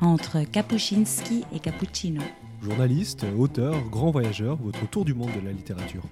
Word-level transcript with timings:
entre 0.00 0.42
Kapuscinski 0.50 1.44
et 1.54 1.58
Cappuccino. 1.58 2.22
Journaliste, 2.62 3.26
auteur, 3.38 3.74
grand 3.90 4.10
voyageur, 4.10 4.56
votre 4.56 4.88
tour 4.88 5.04
du 5.04 5.14
monde 5.14 5.30
de 5.40 5.44
la 5.44 5.52
littérature. 5.52 6.02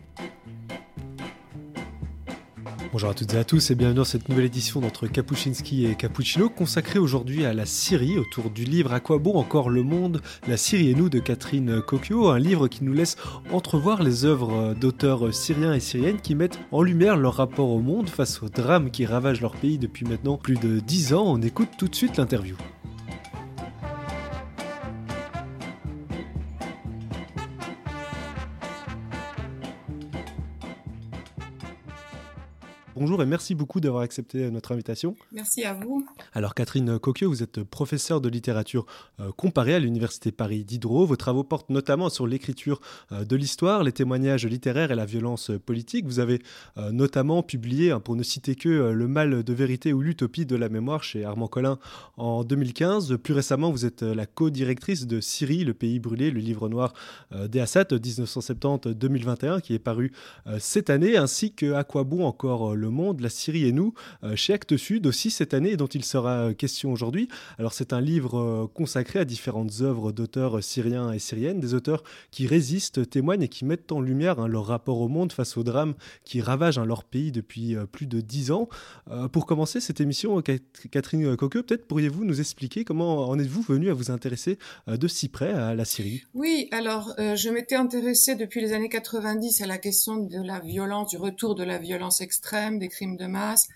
Bonjour 2.90 3.10
à 3.10 3.14
toutes 3.14 3.34
et 3.34 3.38
à 3.38 3.44
tous 3.44 3.70
et 3.70 3.74
bienvenue 3.74 3.98
dans 3.98 4.04
cette 4.04 4.30
nouvelle 4.30 4.46
édition 4.46 4.80
d'entre 4.80 5.06
Kapuscinski 5.06 5.84
et 5.84 5.94
Cappuccino 5.94 6.48
consacrée 6.48 6.98
aujourd'hui 6.98 7.44
à 7.44 7.52
la 7.52 7.66
Syrie 7.66 8.18
autour 8.18 8.48
du 8.48 8.64
livre 8.64 8.94
À 8.94 9.00
quoi 9.00 9.18
bon 9.18 9.36
encore 9.36 9.68
le 9.68 9.82
monde? 9.82 10.22
La 10.46 10.56
Syrie 10.56 10.90
et 10.90 10.94
nous 10.94 11.10
de 11.10 11.18
Catherine 11.18 11.82
Cocchio, 11.82 12.28
un 12.28 12.38
livre 12.38 12.66
qui 12.66 12.84
nous 12.84 12.94
laisse 12.94 13.16
entrevoir 13.52 14.02
les 14.02 14.24
œuvres 14.24 14.74
d'auteurs 14.74 15.34
syriens 15.34 15.74
et 15.74 15.80
syriennes 15.80 16.20
qui 16.20 16.34
mettent 16.34 16.58
en 16.72 16.82
lumière 16.82 17.16
leur 17.16 17.34
rapport 17.34 17.68
au 17.68 17.80
monde 17.80 18.08
face 18.08 18.42
aux 18.42 18.48
drames 18.48 18.90
qui 18.90 19.04
ravagent 19.04 19.42
leur 19.42 19.54
pays 19.54 19.78
depuis 19.78 20.06
maintenant 20.06 20.38
plus 20.38 20.56
de 20.56 20.80
dix 20.80 21.12
ans. 21.12 21.24
On 21.26 21.42
écoute 21.42 21.68
tout 21.76 21.88
de 21.88 21.94
suite 21.94 22.16
l'interview. 22.16 22.56
Bonjour 32.98 33.22
et 33.22 33.26
merci 33.26 33.54
beaucoup 33.54 33.80
d'avoir 33.80 34.02
accepté 34.02 34.50
notre 34.50 34.72
invitation. 34.72 35.14
Merci 35.30 35.62
à 35.62 35.72
vous. 35.72 36.04
Alors 36.32 36.52
Catherine 36.52 36.98
Coqueux, 36.98 37.26
vous 37.26 37.44
êtes 37.44 37.62
professeure 37.62 38.20
de 38.20 38.28
littérature 38.28 38.86
euh, 39.20 39.30
comparée 39.30 39.76
à 39.76 39.78
l'Université 39.78 40.32
Paris 40.32 40.64
Diderot. 40.64 41.06
Vos 41.06 41.14
travaux 41.14 41.44
portent 41.44 41.70
notamment 41.70 42.08
sur 42.08 42.26
l'écriture 42.26 42.80
euh, 43.12 43.24
de 43.24 43.36
l'histoire, 43.36 43.84
les 43.84 43.92
témoignages 43.92 44.46
littéraires 44.46 44.90
et 44.90 44.96
la 44.96 45.04
violence 45.04 45.52
politique. 45.64 46.06
Vous 46.06 46.18
avez 46.18 46.42
euh, 46.76 46.90
notamment 46.90 47.44
publié, 47.44 47.92
hein, 47.92 48.00
pour 48.00 48.16
ne 48.16 48.24
citer 48.24 48.56
que 48.56 48.68
Le 48.68 49.06
mal 49.06 49.44
de 49.44 49.52
vérité 49.52 49.92
ou 49.92 50.00
l'utopie 50.00 50.44
de 50.44 50.56
la 50.56 50.68
mémoire 50.68 51.04
chez 51.04 51.24
Armand 51.24 51.46
Collin 51.46 51.78
en 52.16 52.42
2015. 52.42 53.16
Plus 53.18 53.32
récemment, 53.32 53.70
vous 53.70 53.86
êtes 53.86 54.02
la 54.02 54.26
co-directrice 54.26 55.06
de 55.06 55.20
Syrie, 55.20 55.62
le 55.62 55.72
pays 55.72 56.00
brûlé, 56.00 56.32
le 56.32 56.40
livre 56.40 56.68
noir 56.68 56.94
des 57.30 57.60
Assad 57.60 57.92
1970-2021 57.92 59.60
qui 59.60 59.74
est 59.74 59.78
paru 59.78 60.10
cette 60.58 60.90
année, 60.90 61.16
ainsi 61.16 61.52
que 61.52 61.74
À 61.74 61.84
quoi 61.84 62.02
bon 62.02 62.24
encore 62.24 62.74
le 62.74 62.87
monde, 62.90 63.20
la 63.20 63.28
Syrie 63.28 63.66
et 63.66 63.72
nous, 63.72 63.94
euh, 64.24 64.36
chez 64.36 64.52
Actes 64.52 64.76
Sud 64.76 65.06
aussi 65.06 65.30
cette 65.30 65.54
année, 65.54 65.76
dont 65.76 65.86
il 65.86 66.04
sera 66.04 66.54
question 66.54 66.92
aujourd'hui. 66.92 67.28
Alors 67.58 67.72
c'est 67.72 67.92
un 67.92 68.00
livre 68.00 68.38
euh, 68.38 68.66
consacré 68.72 69.20
à 69.20 69.24
différentes 69.24 69.80
œuvres 69.80 70.12
d'auteurs 70.12 70.62
syriens 70.62 71.12
et 71.12 71.18
syriennes, 71.18 71.60
des 71.60 71.74
auteurs 71.74 72.02
qui 72.30 72.46
résistent, 72.46 73.08
témoignent 73.08 73.42
et 73.42 73.48
qui 73.48 73.64
mettent 73.64 73.92
en 73.92 74.00
lumière 74.00 74.40
hein, 74.40 74.48
leur 74.48 74.66
rapport 74.66 75.00
au 75.00 75.08
monde 75.08 75.32
face 75.32 75.56
aux 75.56 75.64
drames 75.64 75.94
qui 76.24 76.40
ravagent 76.40 76.78
hein, 76.78 76.86
leur 76.86 77.04
pays 77.04 77.32
depuis 77.32 77.76
euh, 77.76 77.86
plus 77.86 78.06
de 78.06 78.20
dix 78.20 78.50
ans. 78.50 78.68
pour 79.32 79.46
commencer 79.46 79.80
cette 79.80 80.00
émission, 80.00 80.42
Catherine 80.90 81.36
Coqueux, 81.36 81.62
peut-être 81.62 81.86
pourriez-vous 81.86 82.24
nous 82.24 82.40
expliquer 82.40 82.84
comment 82.84 83.28
en 83.28 83.38
êtes-vous 83.38 83.62
venu 83.62 83.90
à 83.90 83.94
vous 83.94 84.10
intéresser 84.10 84.58
de 84.86 85.08
si 85.08 85.28
près 85.28 85.52
à 85.52 85.74
la 85.74 85.84
Syrie? 85.84 86.22
Oui, 86.34 86.68
alors 86.70 87.14
je 87.18 87.48
m'étais 87.50 87.74
intéressée 87.74 88.34
depuis 88.34 88.60
les 88.60 88.72
années 88.72 88.88
90 88.88 89.62
à 89.62 89.66
la 89.66 89.78
question 89.78 90.16
de 90.16 90.42
la 90.42 90.60
violence, 90.60 91.10
du 91.10 91.16
retour 91.16 91.54
de 91.54 91.64
la 91.64 91.78
violence 91.78 92.20
extrême, 92.20 92.77
des 92.78 92.88
crimes 92.88 93.16
de 93.16 93.26
masse, 93.26 93.68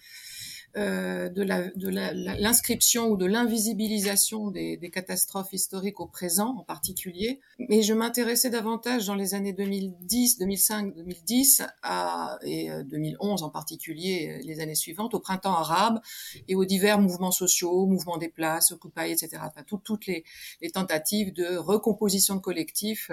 euh, 0.75 1.29
de 1.29 1.43
l'inscription 1.43 3.09
ou 3.09 3.19
de 3.19 3.27
l'invisibilisation 3.27 4.51
des, 4.51 4.79
des, 4.79 4.89
catastrophes 4.89 5.53
historiques 5.53 6.01
au 6.01 6.07
présent 6.07 6.57
en 6.59 6.65
particulier. 6.65 7.41
Mais 7.69 7.83
je 7.83 7.93
m'intéressais 7.93 8.49
davantage 8.49 9.07
dans 9.07 9.15
les 9.15 9.35
années 9.35 9.53
2010, 9.53 10.39
2005, 10.39 10.95
2010 10.95 11.63
à, 11.83 12.39
et 12.43 12.71
2011 12.87 13.43
euh, 13.43 13.45
en 13.45 13.51
particulier, 13.51 14.31
euh, 14.31 14.47
les 14.47 14.61
années 14.61 14.75
suivantes, 14.75 15.13
au 15.13 15.21
printemps 15.21 15.53
arabe 15.53 16.01
et 16.49 16.55
aux 16.55 16.65
divers 16.65 16.99
mouvements 16.99 17.33
sociaux, 17.33 17.85
mouvements 17.85 18.17
des 18.17 18.31
places, 18.31 18.73
Occupy, 18.73 19.11
etc. 19.11 19.43
Enfin, 19.43 19.65
toutes 19.85 20.07
les, 20.07 20.25
les, 20.63 20.71
tentatives 20.71 21.35
de 21.35 21.55
recomposition 21.59 22.37
de 22.37 22.41
collectifs 22.41 23.11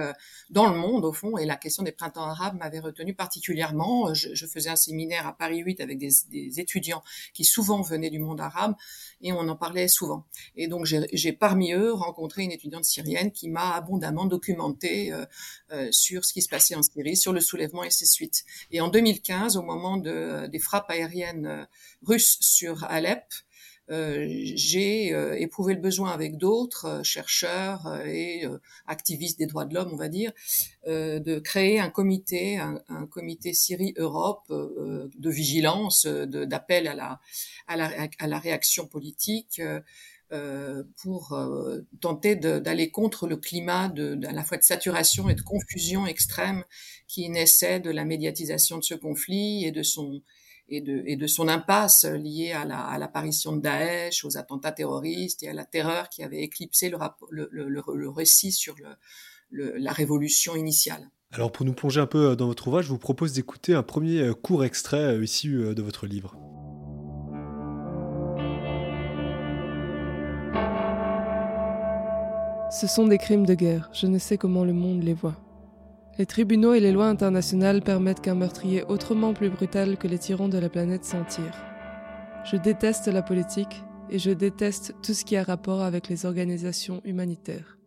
dans 0.50 0.72
le 0.72 0.78
monde 0.78 1.04
au 1.04 1.12
fond. 1.12 1.38
Et 1.38 1.46
la 1.46 1.58
question 1.58 1.84
des 1.84 1.92
printemps 1.92 2.24
arabes 2.24 2.58
m'avait 2.58 2.80
retenu 2.80 3.14
particulièrement. 3.14 4.14
Je, 4.14 4.34
je, 4.34 4.46
faisais 4.46 4.70
un 4.70 4.78
séminaire 4.78 5.28
à 5.28 5.38
Paris 5.38 5.60
8 5.60 5.82
avec 5.82 5.98
des, 5.98 6.10
des 6.30 6.62
étudiants 6.62 7.04
qui 7.34 7.49
souvent 7.50 7.82
venaient 7.82 8.10
du 8.10 8.20
monde 8.20 8.40
arabe 8.40 8.76
et 9.22 9.34
on 9.34 9.48
en 9.48 9.56
parlait 9.56 9.88
souvent. 9.88 10.26
Et 10.56 10.68
donc 10.68 10.86
j'ai 10.86 11.34
parmi 11.34 11.74
eux 11.74 11.92
rencontré 11.92 12.44
une 12.44 12.52
étudiante 12.52 12.86
syrienne 12.86 13.32
qui 13.32 13.50
m'a 13.50 13.76
abondamment 13.76 14.26
documenté 14.26 15.12
euh, 15.12 15.26
euh, 15.72 15.90
sur 15.92 16.26
ce 16.26 16.34
qui 16.34 16.42
se 16.42 16.50
passait 16.50 16.76
en 16.76 16.82
Syrie, 16.82 17.18
sur 17.18 17.34
le 17.34 17.42
soulèvement 17.42 17.84
et 17.84 17.90
ses 17.90 18.06
suites. 18.06 18.44
Et 18.72 18.82
en 18.82 18.88
2015, 18.88 19.58
au 19.58 19.62
moment 19.62 19.98
de, 19.98 20.48
des 20.48 20.60
frappes 20.60 20.90
aériennes 20.90 21.46
euh, 21.46 21.66
russes 22.04 22.38
sur 22.40 22.84
Alep, 22.86 23.24
euh, 23.24 23.49
j'ai 23.90 25.14
euh, 25.14 25.38
éprouvé 25.38 25.74
le 25.74 25.82
besoin 25.82 26.12
avec 26.12 26.38
d'autres 26.38 26.86
euh, 26.86 27.04
chercheurs 27.04 28.02
et 28.06 28.46
activistes 28.88 29.40
des 29.40 29.48
droits 29.48 29.66
de 29.66 29.74
l'homme, 29.74 29.90
on 29.92 29.98
va 29.98 30.10
dire, 30.10 30.32
de 30.88 31.40
créer 31.40 31.80
un 31.80 31.90
comité, 31.90 32.58
un, 32.58 32.82
un 32.90 33.06
comité 33.06 33.54
Syrie-Europe 33.54 34.46
de 34.50 35.30
vigilance, 35.30 36.06
d'appel 36.06 36.88
à 36.88 36.96
la, 36.96 37.20
à, 37.68 37.78
la, 37.78 38.08
à 38.18 38.28
la 38.28 38.40
réaction 38.40 38.88
politique. 38.88 39.62
Euh, 40.32 40.84
pour 41.02 41.34
euh, 41.34 41.82
tenter 42.02 42.36
d'aller 42.36 42.92
contre 42.92 43.28
le 43.28 43.36
climat 43.36 43.90
de, 43.90 44.20
à 44.28 44.32
la 44.32 44.44
fois 44.44 44.58
de 44.58 44.64
saturation 44.64 45.28
et 45.28 45.34
de 45.34 45.42
confusion 45.42 46.06
extrême 46.06 46.64
qui 47.08 47.28
naissait 47.32 47.80
de 47.80 47.90
la 47.90 48.06
médiatisation 48.06 48.78
de 48.78 48.84
ce 48.84 48.94
conflit 48.94 49.66
et 49.66 49.72
de 49.72 49.82
son 49.82 50.22
et 50.70 50.82
de, 50.82 51.04
et 51.06 51.16
de 51.16 51.28
son 51.28 51.48
impasse 51.48 52.06
liée 52.06 52.52
à 52.52 52.98
l'apparition 52.98 53.56
de 53.56 53.62
Daesh, 53.62 54.24
aux 54.26 54.38
attentats 54.38 54.72
terroristes 54.72 55.44
et 55.44 55.50
à 55.50 55.54
la 55.54 55.66
terreur 55.66 56.10
qui 56.10 56.24
avait 56.24 56.42
éclipsé 56.42 56.90
le, 56.90 56.98
le, 57.30 57.50
le, 57.52 57.84
le 57.94 58.10
récit 58.10 58.52
sur 58.52 58.76
la 59.52 59.92
révolution 59.92 60.56
initiale. 60.56 61.10
Alors 61.32 61.52
pour 61.52 61.64
nous 61.64 61.74
plonger 61.74 62.02
un 62.02 62.08
peu 62.08 62.36
dans 62.36 62.48
votre 62.48 62.68
ouvrage, 62.68 62.86
je 62.86 62.90
vous 62.90 62.98
propose 62.98 63.34
d'écouter 63.34 63.76
un 63.76 63.84
premier 63.84 64.20
euh, 64.22 64.34
court 64.34 64.66
extrait 64.66 65.16
euh, 65.16 65.24
issu 65.24 65.58
euh, 65.58 65.76
de 65.76 65.84
votre 65.84 66.08
livre. 66.08 66.36
Ce 72.72 72.88
sont 72.88 73.08
des 73.08 73.20
crimes 73.20 73.46
de 73.46 73.54
guerre, 73.54 73.90
je 73.94 74.08
ne 74.08 74.18
sais 74.18 74.40
comment 74.40 74.64
le 74.64 74.74
monde 74.74 75.04
les 75.04 75.14
voit. 75.14 75.36
Les 76.20 76.26
tribunaux 76.26 76.74
et 76.74 76.82
les 76.82 76.92
lois 76.92 77.08
internationales 77.08 77.82
permettent 77.82 78.20
qu'un 78.20 78.36
meurtrier 78.36 78.84
autrement 78.90 79.34
plus 79.34 79.50
brutal 79.50 79.96
que 79.96 80.10
les 80.10 80.20
tyrans 80.20 80.50
de 80.50 80.58
la 80.58 80.68
planète 80.68 81.06
s'en 81.06 81.24
tire. 81.24 81.56
Je 82.44 82.58
déteste 82.58 83.08
la 83.08 83.22
politique 83.22 83.86
et 84.10 84.20
je 84.20 84.32
déteste 84.32 84.94
tout 85.02 85.14
ce 85.14 85.24
qui 85.24 85.38
a 85.38 85.44
rapport 85.44 85.82
avec 85.82 86.10
les 86.10 86.26
organisations 86.26 87.00
humanitaires. 87.06 87.78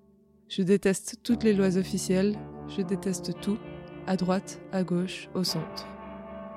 Je 0.49 0.63
déteste 0.63 1.17
toutes 1.23 1.45
les 1.45 1.53
lois 1.53 1.77
officielles, 1.77 2.39
je 2.75 2.81
déteste 2.81 3.39
tout, 3.43 3.59
à 4.07 4.17
droite, 4.17 4.63
à 4.73 4.83
gauche, 4.83 5.29
au 5.35 5.45
centre. 5.45 5.87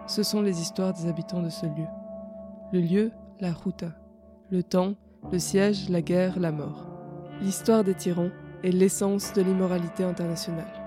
Ce 0.07 0.23
sont 0.23 0.41
les 0.41 0.61
histoires 0.61 0.93
des 0.93 1.09
habitants 1.09 1.41
de 1.41 1.49
ce 1.49 1.65
lieu. 1.65 1.87
Le 2.71 2.79
lieu, 2.79 3.11
la 3.41 3.51
ruta. 3.51 3.91
Le 4.49 4.63
temps, 4.63 4.95
le 5.29 5.39
siège, 5.39 5.89
la 5.89 6.01
guerre, 6.01 6.39
la 6.39 6.53
mort. 6.53 6.87
L'histoire 7.41 7.83
des 7.83 7.95
tyrans 7.95 8.31
est 8.63 8.71
l'essence 8.71 9.33
de 9.33 9.41
l'immoralité 9.41 10.05
internationale. 10.05 10.84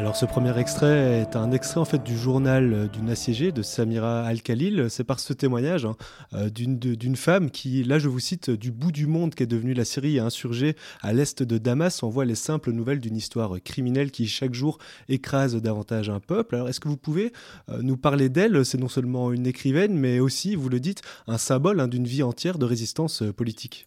Alors 0.00 0.16
ce 0.16 0.24
premier 0.24 0.58
extrait 0.58 1.20
est 1.20 1.36
un 1.36 1.52
extrait 1.52 1.78
en 1.78 1.84
fait 1.84 2.02
du 2.02 2.16
journal 2.16 2.72
euh, 2.72 2.88
d'une 2.88 3.10
assiégée 3.10 3.52
de 3.52 3.60
Samira 3.60 4.22
Al-Khalil. 4.22 4.86
C'est 4.88 5.04
par 5.04 5.20
ce 5.20 5.34
témoignage 5.34 5.84
hein, 5.84 5.94
euh, 6.32 6.48
d'une 6.48 7.16
femme 7.16 7.50
qui, 7.50 7.84
là 7.84 7.98
je 7.98 8.08
vous 8.08 8.18
cite, 8.18 8.48
du 8.48 8.72
bout 8.72 8.92
du 8.92 9.06
monde 9.06 9.34
qu'est 9.34 9.44
devenue 9.44 9.74
la 9.74 9.84
Syrie 9.84 10.18
insurgée 10.18 10.74
à 11.02 11.12
l'est 11.12 11.42
de 11.42 11.58
Damas, 11.58 12.02
envoie 12.02 12.24
les 12.24 12.34
simples 12.34 12.72
nouvelles 12.72 13.00
d'une 13.00 13.14
histoire 13.14 13.60
criminelle 13.62 14.10
qui 14.10 14.26
chaque 14.26 14.54
jour 14.54 14.78
écrase 15.10 15.54
davantage 15.56 16.08
un 16.08 16.18
peuple. 16.18 16.54
Alors 16.54 16.70
est-ce 16.70 16.80
que 16.80 16.88
vous 16.88 16.96
pouvez 16.96 17.34
euh, 17.68 17.82
nous 17.82 17.98
parler 17.98 18.30
d'elle? 18.30 18.64
C'est 18.64 18.78
non 18.78 18.88
seulement 18.88 19.32
une 19.32 19.46
écrivaine, 19.46 19.98
mais 19.98 20.18
aussi, 20.18 20.54
vous 20.54 20.70
le 20.70 20.80
dites, 20.80 21.02
un 21.26 21.36
symbole 21.36 21.78
hein, 21.78 21.88
d'une 21.88 22.06
vie 22.06 22.22
entière 22.22 22.56
de 22.56 22.64
résistance 22.64 23.22
politique. 23.36 23.84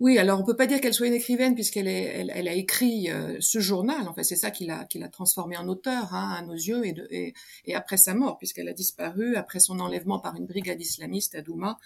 Oui, 0.00 0.16
alors 0.16 0.38
on 0.38 0.44
peut 0.44 0.54
pas 0.54 0.68
dire 0.68 0.80
qu'elle 0.80 0.94
soit 0.94 1.08
une 1.08 1.14
écrivaine 1.14 1.56
puisqu'elle 1.56 1.88
elle, 1.88 2.30
elle, 2.32 2.46
a 2.46 2.52
écrit 2.52 3.10
euh, 3.10 3.36
ce 3.40 3.58
journal. 3.58 4.06
En 4.06 4.14
fait, 4.14 4.22
c'est 4.22 4.36
ça 4.36 4.52
qui 4.52 4.64
l'a 4.64 4.84
qui 4.84 5.00
l'a 5.00 5.08
transformée 5.08 5.56
en 5.56 5.66
auteur 5.66 6.14
hein, 6.14 6.36
à 6.38 6.42
nos 6.42 6.54
yeux 6.54 6.86
et, 6.86 6.92
de, 6.92 7.08
et, 7.10 7.34
et 7.64 7.74
après 7.74 7.96
sa 7.96 8.14
mort 8.14 8.38
puisqu'elle 8.38 8.68
a 8.68 8.72
disparu 8.72 9.34
après 9.34 9.58
son 9.58 9.80
enlèvement 9.80 10.20
par 10.20 10.36
une 10.36 10.46
brigade 10.46 10.80
islamiste 10.80 11.34
à 11.34 11.42
Douma 11.42 11.78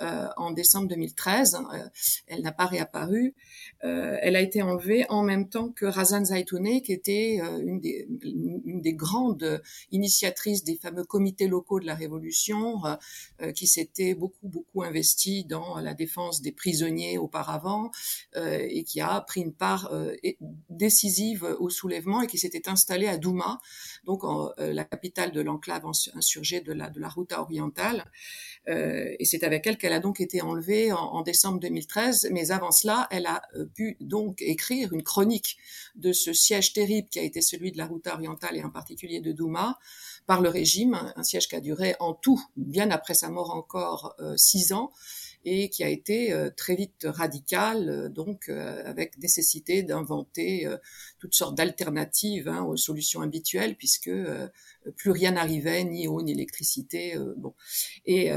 euh, 0.00 0.26
en 0.38 0.50
décembre 0.50 0.88
2013. 0.88 1.54
Euh, 1.54 1.88
elle 2.26 2.42
n'a 2.42 2.50
pas 2.50 2.66
réapparu. 2.66 3.36
Euh, 3.84 4.18
elle 4.22 4.34
a 4.34 4.40
été 4.40 4.60
enlevée 4.60 5.06
en 5.08 5.22
même 5.22 5.48
temps 5.48 5.68
que 5.68 5.86
Razan 5.86 6.24
Zaitouneh, 6.24 6.82
qui 6.82 6.92
était 6.92 7.38
euh, 7.40 7.60
une 7.60 7.78
des, 7.78 8.08
une, 8.24 8.80
des 8.80 8.94
grandes 8.94 9.62
initiatrices 9.92 10.64
des 10.64 10.74
fameux 10.74 11.04
comités 11.04 11.46
locaux 11.46 11.78
de 11.78 11.86
la 11.86 11.94
Révolution, 11.94 12.80
qui 13.54 13.66
s'était 13.66 14.14
beaucoup 14.14 14.48
beaucoup 14.48 14.82
investie 14.82 15.44
dans 15.44 15.78
la 15.78 15.94
défense 15.94 16.42
des 16.42 16.52
prisonniers 16.52 17.18
auparavant 17.18 17.51
auparavant 17.52 17.90
et 18.34 18.84
qui 18.84 19.00
a 19.00 19.20
pris 19.20 19.42
une 19.42 19.52
part 19.52 19.92
décisive 20.70 21.44
au 21.58 21.70
soulèvement 21.70 22.22
et 22.22 22.26
qui 22.26 22.38
s'était 22.38 22.68
installé 22.68 23.06
à 23.06 23.18
Douma, 23.18 23.58
donc 24.04 24.24
en, 24.24 24.50
la 24.58 24.84
capitale 24.84 25.32
de 25.32 25.40
l'enclave 25.40 25.84
insurgée 26.14 26.60
de 26.60 26.72
la 26.72 26.90
de 26.90 27.00
la 27.00 27.08
Ruta 27.08 27.40
orientale. 27.40 28.10
et 28.66 29.24
c'est 29.24 29.44
avec 29.44 29.66
elle 29.66 29.76
qu'elle 29.76 29.92
a 29.92 30.00
donc 30.00 30.20
été 30.20 30.40
enlevée 30.42 30.92
en, 30.92 31.22
décembre 31.22 31.60
2013. 31.60 32.28
Mais 32.32 32.50
avant 32.50 32.70
cela, 32.70 33.06
elle 33.10 33.26
a 33.26 33.42
pu 33.74 33.96
donc 34.00 34.40
écrire 34.40 34.92
une 34.92 35.02
chronique 35.02 35.58
de 35.94 36.12
ce 36.12 36.32
siège 36.32 36.72
terrible 36.72 37.08
qui 37.08 37.18
a 37.18 37.22
été 37.22 37.40
celui 37.42 37.72
de 37.72 37.78
la 37.78 37.86
Ruta 37.86 38.14
orientale 38.14 38.56
et 38.56 38.64
en 38.64 38.70
particulier 38.70 39.20
de 39.20 39.32
Douma 39.32 39.78
par 40.26 40.40
le 40.40 40.48
régime, 40.48 41.12
un 41.16 41.22
siège 41.22 41.48
qui 41.48 41.56
a 41.56 41.60
duré 41.60 41.94
en 42.00 42.14
tout, 42.14 42.42
bien 42.56 42.90
après 42.90 43.14
sa 43.14 43.28
mort 43.28 43.54
encore, 43.54 44.14
euh, 44.20 44.36
six 44.36 44.72
ans, 44.72 44.92
et 45.44 45.68
qui 45.68 45.82
a 45.84 45.88
été 45.88 46.32
euh, 46.32 46.50
très 46.56 46.76
vite 46.76 47.04
radical, 47.04 47.88
euh, 47.88 48.08
donc 48.08 48.48
avec 48.48 49.18
nécessité 49.18 49.82
d'inventer 49.82 50.66
toutes 51.18 51.34
sortes 51.34 51.56
d'alternatives 51.56 52.48
hein, 52.48 52.62
aux 52.62 52.76
solutions 52.76 53.20
habituelles, 53.20 53.76
puisque 53.76 54.10
plus 54.96 55.10
rien 55.10 55.32
n'arrivait, 55.32 55.84
ni 55.84 56.08
eau, 56.08 56.22
ni 56.22 56.32
électricité. 56.32 57.16
bon, 57.36 57.54
et 58.04 58.30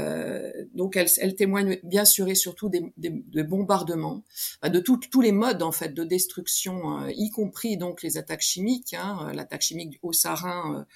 donc 0.74 0.96
elle, 0.96 1.08
elle, 1.18 1.34
témoigne 1.34 1.78
bien 1.82 2.04
sûr 2.04 2.28
et 2.28 2.34
surtout 2.34 2.68
des, 2.68 2.92
des, 2.96 3.42
bombardements, 3.42 4.22
de 4.62 4.80
tous 4.80 5.20
les 5.20 5.32
modes 5.32 5.62
en 5.62 5.72
fait 5.72 5.92
de 5.92 6.04
destruction, 6.04 7.08
y 7.08 7.30
compris 7.30 7.76
donc 7.76 8.02
les 8.02 8.16
attaques 8.18 8.42
chimiques, 8.42 8.94
hein, 8.94 9.32
l'attaque 9.34 9.62
chimique 9.62 9.98
au 10.02 10.12
Sarin 10.12 10.86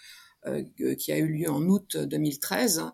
euh, 0.46 0.64
qui 0.94 1.12
a 1.12 1.18
eu 1.18 1.26
lieu 1.26 1.50
en 1.50 1.62
août 1.68 1.98
2013. 1.98 2.84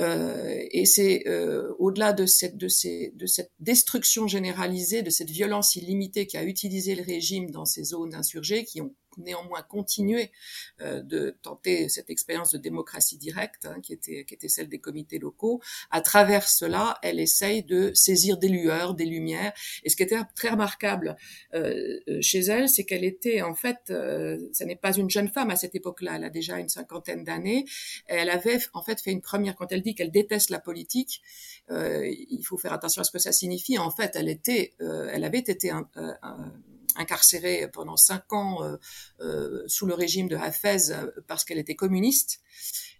Euh, 0.00 0.62
et 0.70 0.86
c'est 0.86 1.28
euh, 1.28 1.74
au-delà 1.78 2.12
de 2.12 2.26
cette, 2.26 2.56
de, 2.56 2.66
de 2.66 3.26
cette 3.26 3.52
destruction 3.60 4.26
généralisée, 4.26 5.02
de 5.02 5.10
cette 5.10 5.30
violence 5.30 5.76
illimitée 5.76 6.26
qu'a 6.26 6.44
utilisé 6.44 6.94
le 6.94 7.02
régime 7.02 7.50
dans 7.50 7.64
ces 7.64 7.84
zones 7.84 8.14
insurgées, 8.14 8.64
qui 8.64 8.80
ont 8.80 8.94
néanmoins 9.18 9.62
continué 9.62 10.32
euh, 10.80 11.02
de 11.02 11.36
tenter 11.42 11.88
cette 11.88 12.10
expérience 12.10 12.52
de 12.52 12.58
démocratie 12.58 13.18
directe, 13.18 13.66
hein, 13.66 13.80
qui, 13.82 13.92
était, 13.92 14.24
qui 14.24 14.34
était 14.34 14.48
celle 14.48 14.68
des 14.68 14.78
comités 14.78 15.18
locaux. 15.18 15.60
À 15.90 16.00
travers 16.00 16.48
cela, 16.48 16.98
elle 17.02 17.20
essaye 17.20 17.62
de 17.62 17.92
saisir 17.94 18.38
des 18.38 18.48
lueurs, 18.48 18.94
des 18.94 19.06
lumières. 19.06 19.52
Et 19.84 19.90
ce 19.90 19.96
qui 19.96 20.02
était 20.02 20.18
très 20.34 20.50
remarquable 20.50 21.16
euh, 21.54 21.98
chez 22.20 22.40
elle, 22.40 22.68
c'est 22.68 22.84
qu'elle 22.84 23.04
était 23.04 23.42
en 23.42 23.54
fait, 23.54 23.90
euh, 23.90 24.38
ce 24.52 24.64
n'est 24.64 24.76
pas 24.76 24.92
une 24.96 25.10
jeune 25.10 25.28
femme 25.28 25.50
à 25.50 25.56
cette 25.56 25.74
époque-là, 25.74 26.16
elle 26.16 26.24
a 26.24 26.30
déjà 26.30 26.58
une 26.58 26.68
cinquantaine 26.68 27.24
d'années. 27.24 27.64
Elle 28.06 28.30
avait 28.30 28.58
en 28.72 28.82
fait 28.82 29.00
fait 29.00 29.12
une 29.12 29.20
première, 29.20 29.54
quand 29.54 29.70
elle 29.72 29.82
dit 29.82 29.94
qu'elle 29.94 30.10
déteste 30.10 30.50
la 30.50 30.60
politique, 30.60 31.22
euh, 31.70 32.06
il 32.06 32.42
faut 32.44 32.58
faire 32.58 32.72
attention 32.72 33.00
à 33.02 33.04
ce 33.04 33.10
que 33.10 33.18
ça 33.18 33.32
signifie. 33.32 33.78
En 33.78 33.90
fait, 33.90 34.12
elle 34.14 34.28
était, 34.28 34.74
euh, 34.80 35.08
elle 35.12 35.24
avait 35.24 35.38
été 35.38 35.70
un, 35.70 35.88
un 35.94 36.52
incarcérée 36.96 37.68
pendant 37.72 37.96
cinq 37.96 38.32
ans 38.32 38.62
euh, 38.62 38.76
euh, 39.20 39.62
sous 39.66 39.86
le 39.86 39.94
régime 39.94 40.28
de 40.28 40.36
Hafez 40.36 40.90
euh, 40.90 41.10
parce 41.26 41.44
qu'elle 41.44 41.58
était 41.58 41.74
communiste 41.74 42.40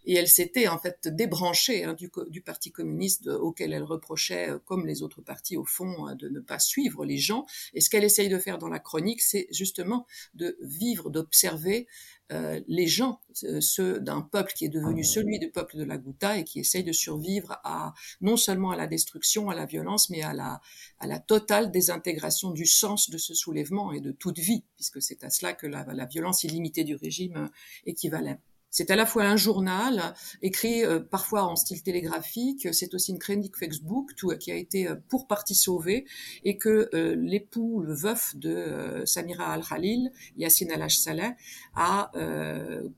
et 0.04 0.14
elle 0.14 0.28
s'était 0.28 0.66
en 0.66 0.78
fait 0.78 1.08
débranchée 1.08 1.84
hein, 1.84 1.94
du, 1.94 2.10
du, 2.28 2.40
parti 2.40 2.72
communiste 2.72 3.28
auquel 3.28 3.72
elle 3.72 3.84
reprochait, 3.84 4.50
comme 4.64 4.84
les 4.84 5.02
autres 5.02 5.22
partis 5.22 5.56
au 5.56 5.64
fond, 5.64 6.12
de 6.16 6.28
ne 6.28 6.40
pas 6.40 6.58
suivre 6.58 7.04
les 7.04 7.18
gens. 7.18 7.46
Et 7.72 7.80
ce 7.80 7.88
qu'elle 7.88 8.02
essaye 8.02 8.28
de 8.28 8.38
faire 8.38 8.58
dans 8.58 8.68
la 8.68 8.80
chronique, 8.80 9.22
c'est 9.22 9.46
justement 9.52 10.04
de 10.34 10.58
vivre, 10.60 11.08
d'observer 11.08 11.86
euh, 12.32 12.60
les 12.66 12.86
gens, 12.86 13.20
euh, 13.44 13.60
ceux 13.60 14.00
d'un 14.00 14.22
peuple 14.22 14.52
qui 14.54 14.64
est 14.64 14.70
devenu 14.70 15.04
celui 15.04 15.38
du 15.38 15.50
peuple 15.50 15.76
de 15.76 15.84
la 15.84 15.98
Ghouta 15.98 16.38
et 16.38 16.44
qui 16.44 16.60
essaye 16.60 16.84
de 16.84 16.92
survivre 16.92 17.60
à 17.64 17.92
non 18.20 18.36
seulement 18.36 18.70
à 18.70 18.76
la 18.76 18.86
destruction, 18.86 19.50
à 19.50 19.54
la 19.54 19.66
violence, 19.66 20.10
mais 20.10 20.22
à 20.22 20.32
la, 20.32 20.60
à 20.98 21.06
la 21.06 21.18
totale 21.18 21.70
désintégration 21.70 22.50
du 22.50 22.66
sens 22.66 23.10
de 23.10 23.18
ce 23.18 23.34
soulèvement 23.34 23.92
et 23.92 24.00
de 24.00 24.12
toute 24.12 24.38
vie, 24.38 24.64
puisque 24.76 25.02
c'est 25.02 25.24
à 25.24 25.30
cela 25.30 25.52
que 25.52 25.66
la, 25.66 25.84
la 25.92 26.06
violence 26.06 26.44
illimitée 26.44 26.84
du 26.84 26.96
régime 26.96 27.50
équivalait. 27.86 28.38
C'est 28.72 28.90
à 28.90 28.96
la 28.96 29.04
fois 29.04 29.24
un 29.24 29.36
journal 29.36 30.14
écrit 30.40 30.82
euh, 30.82 30.98
parfois 30.98 31.44
en 31.44 31.56
style 31.56 31.82
télégraphique, 31.82 32.72
c'est 32.72 32.94
aussi 32.94 33.12
une 33.12 33.18
chronique 33.18 33.54
Facebook 33.56 34.14
tout, 34.16 34.30
qui 34.40 34.50
a 34.50 34.56
été 34.56 34.88
euh, 34.88 34.96
pour 35.08 35.26
partie 35.26 35.54
sauvée 35.54 36.06
et 36.42 36.56
que 36.56 36.88
euh, 36.94 37.14
l'époux, 37.14 37.82
le 37.82 37.94
veuf 37.94 38.34
de 38.34 39.02
Samira 39.04 39.52
Al-Khalil, 39.52 40.10
Yassine 40.38 40.72
Al-Saleh, 40.72 41.36
a 41.74 42.10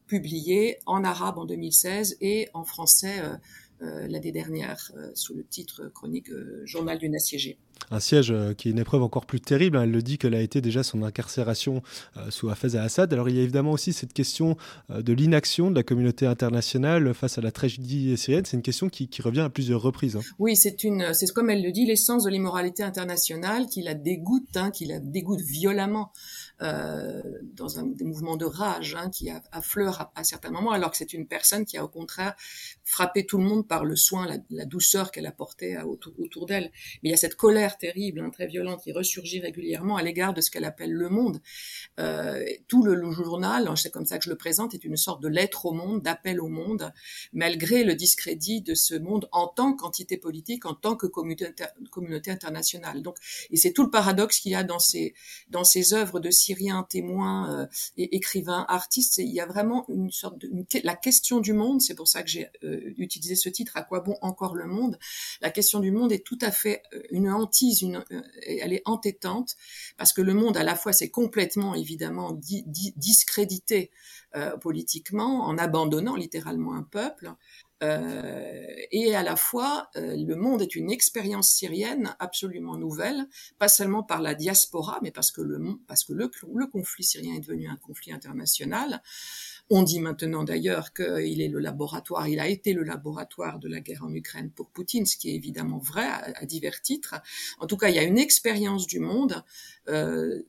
publié 0.07 0.79
en 0.87 1.03
arabe 1.03 1.39
en 1.39 1.45
2016 1.45 2.19
et 2.21 2.49
en 2.55 2.65
français 2.65 3.21
euh, 3.21 3.37
l'année 4.09 4.33
dernière 4.33 4.91
euh, 4.97 5.11
sous 5.15 5.35
le 5.35 5.45
titre 5.45 5.91
chronique 5.95 6.31
euh, 6.31 6.63
Journal 6.65 6.99
d'une 6.99 7.15
assiégée. 7.15 7.59
Un 7.91 8.01
siège 8.01 8.33
qui 8.57 8.69
est 8.69 8.71
une 8.71 8.79
épreuve 8.79 9.03
encore 9.03 9.27
plus 9.27 9.41
terrible. 9.41 9.77
Hein. 9.77 9.83
Elle 9.83 9.91
le 9.91 10.01
dit 10.01 10.17
qu'elle 10.17 10.35
a 10.35 10.41
été 10.41 10.61
déjà 10.61 10.83
son 10.83 11.03
incarcération 11.03 11.83
sous 12.31 12.49
Hafez 12.49 12.77
al-Assad. 12.77 13.13
Alors 13.13 13.29
il 13.29 13.37
y 13.37 13.41
a 13.41 13.43
évidemment 13.43 13.73
aussi 13.73 13.93
cette 13.93 14.13
question 14.13 14.57
de 14.89 15.13
l'inaction 15.13 15.71
de 15.71 15.75
la 15.75 15.83
communauté 15.83 16.25
internationale 16.25 17.13
face 17.13 17.37
à 17.37 17.43
la 17.43 17.51
tragédie 17.51 18.17
syrienne. 18.17 18.45
C'est 18.47 18.57
une 18.57 18.63
question 18.63 18.89
qui, 18.89 19.09
revient 19.21 19.41
à 19.41 19.51
plusieurs 19.51 19.83
reprises. 19.83 20.17
Hein. 20.17 20.21
Oui, 20.39 20.57
c'est 20.57 20.85
une, 20.85 21.13
c'est 21.13 21.31
comme 21.33 21.51
elle 21.51 21.63
le 21.63 21.73
dit, 21.73 21.85
l'essence 21.85 22.25
de 22.25 22.31
l'immoralité 22.31 22.85
internationale 22.85 23.67
qui 23.67 23.83
la 23.83 23.95
dégoûte, 23.95 24.57
hein, 24.57 24.71
qui 24.71 24.87
la 24.87 25.01
dégoûte 25.01 25.41
violemment. 25.41 26.13
Euh, 26.63 27.21
dans 27.43 27.81
un 27.81 27.87
des 27.87 28.05
mouvements 28.05 28.37
de 28.37 28.45
rage 28.45 28.95
hein, 28.95 29.11
qui 29.11 29.29
affleure 29.51 30.13
à, 30.15 30.23
certains 30.23 30.51
moments, 30.51 30.71
alors 30.71 30.93
que 30.93 30.97
c'est 30.97 31.13
une 31.13 31.27
personne 31.27 31.65
qui 31.65 31.77
a 31.77 31.85
au 31.85 31.89
contraire 31.89 32.37
frappé 32.85 33.27
tout 33.27 33.39
le 33.39 33.45
monde 33.45 33.67
par 33.67 33.85
le 33.85 33.97
soin, 33.97 34.29
la, 34.51 34.65
douceur 34.65 35.11
qu'elle 35.11 35.27
apportait 35.27 35.77
autour, 35.83 36.47
d'elle. 36.47 36.71
Mais 37.03 37.09
il 37.09 37.11
y 37.11 37.15
a 37.15 37.17
cette 37.17 37.35
colère 37.35 37.77
terrible, 37.77 38.21
hein, 38.21 38.31
très 38.31 38.47
violente, 38.47 38.83
qui 38.83 38.93
ressurgit 38.93 39.41
régulièrement 39.41 39.97
à 39.97 40.03
l'égard 40.03 40.33
de 40.33 40.41
ce 40.41 40.51
qu'elle 40.51 40.65
appelle 40.65 40.93
le 40.93 41.09
monde. 41.09 41.41
Euh, 41.99 42.45
tout 42.69 42.85
le, 42.85 43.11
journal, 43.11 43.69
c'est 43.77 43.91
comme 43.91 44.07
ça 44.07 44.19
que 44.19 44.25
je 44.25 44.31
le 44.31 44.37
présente, 44.37 44.75
est 44.75 44.85
une 44.85 44.97
sorte 44.97 45.23
de 45.23 45.29
lettre 45.29 45.67
au 45.67 45.73
monde, 45.73 46.03
d'appel 46.03 46.41
au 46.41 46.49
monde, 46.49 46.93
malgré 47.33 47.83
le 47.83 47.95
discrédit 47.97 48.63
de 48.63 48.75
ce 48.75 48.95
monde 48.95 49.29
en 49.33 49.49
tant 49.49 49.75
qu'entité 49.75 50.17
politique, 50.19 50.67
en 50.67 50.75
tant 50.75 50.95
que 50.95 51.07
communauté, 51.07 51.65
communauté 51.91 52.31
internationale. 52.31 53.03
Donc, 53.03 53.17
et 53.51 53.57
c'est 53.57 53.73
tout 53.73 53.83
le 53.83 53.91
paradoxe 53.91 54.39
qu'il 54.39 54.53
y 54.53 54.57
a 54.57 54.63
dans 54.63 54.79
ces 54.79 55.15
dans 55.49 55.65
ces 55.65 55.95
œuvres 55.95 56.21
de 56.21 56.31
Syriens, 56.45 56.87
témoins, 56.89 57.51
euh, 57.51 57.67
et 57.97 58.17
écrivains, 58.17 58.67
artistes. 58.69 59.19
Il 59.19 59.33
y 59.33 59.41
a 59.41 59.47
vraiment 59.47 59.87
une 59.89 60.11
sorte 60.11 60.39
de 60.39 60.51
la 60.85 60.95
question 60.95 61.41
du 61.41 61.53
monde. 61.53 61.81
C'est 61.81 61.95
pour 61.95 62.09
ça 62.09 62.23
que 62.23 62.29
j'ai 62.29 62.49
euh, 62.65 62.93
utilisé 62.99 63.35
ce 63.35 63.49
titre. 63.49 63.73
À 63.77 63.83
quoi 63.83 64.01
bon 64.01 64.17
encore 64.21 64.55
le 64.55 64.67
monde? 64.67 64.99
La 65.41 65.51
question 65.51 65.81
du 65.81 65.91
monde 65.91 66.13
est 66.13 66.25
tout 66.25 66.39
à 66.43 66.51
fait 66.51 66.83
euh, 66.93 67.03
une 67.11 67.31
hantise. 67.31 67.83
Une, 67.83 68.05
elle 68.47 68.73
est 68.73 68.83
entêtante 68.85 69.57
parce 69.97 70.13
que 70.13 70.21
le 70.21 70.35
monde, 70.35 70.57
à 70.57 70.65
la 70.65 70.77
fois, 70.77 70.93
c'est 70.93 71.11
complètement 71.11 71.75
évidemment 71.75 72.39
discrédité 72.97 73.91
politiquement 74.61 75.47
en 75.47 75.59
abandonnant 75.59 76.17
littéralement 76.17 76.75
un 76.75 76.83
peuple. 76.83 77.33
Euh, 77.83 78.65
et 78.93 79.15
à 79.15 79.23
la 79.23 79.37
fois, 79.37 79.91
euh, 79.97 80.17
le 80.17 80.37
monde 80.37 80.63
est 80.63 80.77
une 80.77 80.91
expérience 80.91 81.51
syrienne 81.51 82.15
absolument 82.19 82.77
nouvelle, 82.77 83.27
pas 83.59 83.69
seulement 83.69 84.03
par 84.03 84.23
la 84.23 84.35
diaspora, 84.35 85.01
mais 85.03 85.11
parce 85.11 85.33
que 85.33 85.41
le, 85.43 85.61
parce 85.87 86.05
que 86.05 86.13
le, 86.13 86.31
conflit 86.67 87.05
syrien 87.05 87.35
est 87.35 87.41
devenu 87.41 87.69
un 87.69 87.77
conflit 87.77 88.13
international. 88.13 89.03
On 89.71 89.83
dit 89.83 90.01
maintenant 90.01 90.45
d'ailleurs 90.45 90.93
qu'il 90.93 91.41
est 91.41 91.49
le 91.49 91.59
laboratoire, 91.59 92.29
il 92.29 92.39
a 92.39 92.49
été 92.49 92.73
le 92.73 92.85
laboratoire 92.85 93.59
de 93.59 93.69
la 93.69 93.81
guerre 93.81 94.05
en 94.05 94.15
Ukraine 94.15 94.51
pour 94.51 94.71
Poutine, 94.71 95.07
ce 95.07 95.17
qui 95.17 95.31
est 95.31 95.35
évidemment 95.35 95.79
vrai 95.79 96.07
à, 96.07 96.33
à 96.37 96.47
divers 96.47 96.81
titres. 96.81 97.15
En 97.59 97.67
tout 97.67 97.77
cas, 97.77 97.89
il 97.89 97.97
y 97.97 97.99
a 97.99 98.05
une 98.05 98.19
expérience 98.19 98.87
du 98.87 99.01
monde 99.01 99.43
euh, 99.89 100.43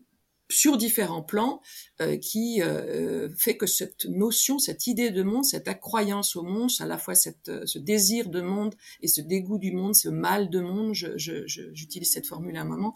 sur 0.49 0.77
différents 0.77 1.23
plans 1.23 1.61
euh, 2.01 2.17
qui 2.17 2.61
euh, 2.61 3.29
fait 3.35 3.57
que 3.57 3.65
cette 3.65 4.05
notion, 4.05 4.59
cette 4.59 4.87
idée 4.87 5.11
de 5.11 5.23
monde, 5.23 5.43
cette 5.43 5.67
accroyance 5.67 6.35
au 6.35 6.43
monde, 6.43 6.69
à 6.79 6.85
la 6.85 6.97
fois 6.97 7.15
cette, 7.15 7.49
euh, 7.49 7.65
ce 7.65 7.79
désir 7.79 8.29
de 8.29 8.41
monde 8.41 8.75
et 9.01 9.07
ce 9.07 9.21
dégoût 9.21 9.57
du 9.57 9.71
monde, 9.71 9.95
ce 9.95 10.09
mal 10.09 10.49
de 10.49 10.59
monde, 10.59 10.93
j'utilise 10.93 12.11
cette 12.11 12.27
formule 12.27 12.57
à 12.57 12.61
un 12.61 12.65
moment, 12.65 12.93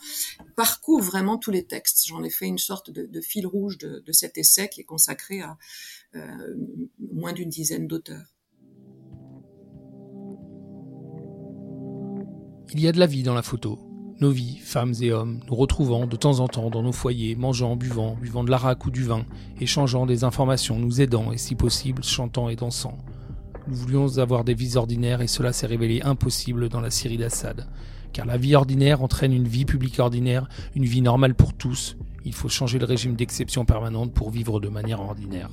parcourt 0.55 1.01
vraiment 1.01 1.37
tous 1.37 1.51
les 1.51 1.65
textes. 1.65 2.05
J'en 2.07 2.23
ai 2.23 2.29
fait 2.29 2.45
une 2.45 2.59
sorte 2.59 2.91
de, 2.91 3.21
fil 3.21 3.47
rouge 3.47 3.77
de, 3.77 4.11
cet 4.11 4.37
essai 4.37 4.69
qui 4.69 4.81
est 4.81 4.85
consacré 4.85 5.41
à 5.41 5.57
moins 7.11 7.33
d'une 7.33 7.49
dizaine 7.49 7.87
d'auteurs. 7.87 8.25
Il 12.73 12.79
y 12.79 12.87
a 12.87 12.91
de 12.91 12.99
la 12.99 13.07
vie 13.07 13.23
dans 13.23 13.33
la 13.33 13.41
photo, 13.41 13.88
nos 14.19 14.31
vies, 14.31 14.57
femmes 14.57 14.93
et 15.01 15.11
hommes, 15.11 15.39
nous 15.47 15.55
retrouvant 15.55 16.05
de 16.05 16.15
temps 16.17 16.41
en 16.41 16.47
temps 16.47 16.69
dans 16.69 16.83
nos 16.83 16.91
foyers, 16.91 17.35
mangeant, 17.35 17.77
buvant, 17.77 18.17
buvant 18.19 18.43
de 18.43 18.51
l'arac 18.51 18.85
ou 18.85 18.91
du 18.91 19.03
vin, 19.03 19.25
échangeant 19.61 20.05
des 20.05 20.25
informations, 20.25 20.77
nous 20.77 20.99
aidant 20.99 21.31
et 21.31 21.38
si 21.38 21.55
possible 21.55 22.03
chantant 22.03 22.49
et 22.49 22.57
dansant. 22.57 22.97
Nous 23.67 23.75
voulions 23.75 24.17
avoir 24.17 24.43
des 24.43 24.53
vies 24.53 24.75
ordinaires 24.75 25.21
et 25.21 25.27
cela 25.27 25.53
s'est 25.53 25.67
révélé 25.67 26.01
impossible 26.01 26.67
dans 26.67 26.81
la 26.81 26.91
Syrie 26.91 27.17
d'Assad. 27.17 27.67
Car 28.11 28.25
la 28.25 28.38
vie 28.38 28.55
ordinaire 28.55 29.03
entraîne 29.03 29.31
une 29.31 29.47
vie 29.47 29.65
publique 29.65 29.99
ordinaire, 29.99 30.49
une 30.75 30.85
vie 30.85 31.01
normale 31.01 31.35
pour 31.35 31.53
tous. 31.53 31.95
Il 32.25 32.33
faut 32.33 32.49
changer 32.49 32.79
le 32.79 32.85
régime 32.85 33.15
d'exception 33.15 33.63
permanente 33.63 34.13
pour 34.13 34.31
vivre 34.31 34.59
de 34.59 34.67
manière 34.67 34.99
ordinaire. 34.99 35.51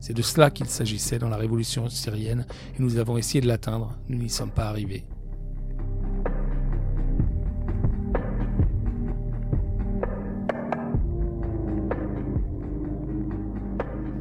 C'est 0.00 0.14
de 0.14 0.22
cela 0.22 0.50
qu'il 0.50 0.66
s'agissait 0.66 1.18
dans 1.18 1.28
la 1.28 1.36
révolution 1.36 1.88
syrienne 1.90 2.46
et 2.78 2.82
nous 2.82 2.96
avons 2.96 3.18
essayé 3.18 3.40
de 3.40 3.48
l'atteindre. 3.48 3.98
Nous 4.08 4.18
n'y 4.18 4.30
sommes 4.30 4.52
pas 4.52 4.68
arrivés. 4.68 5.04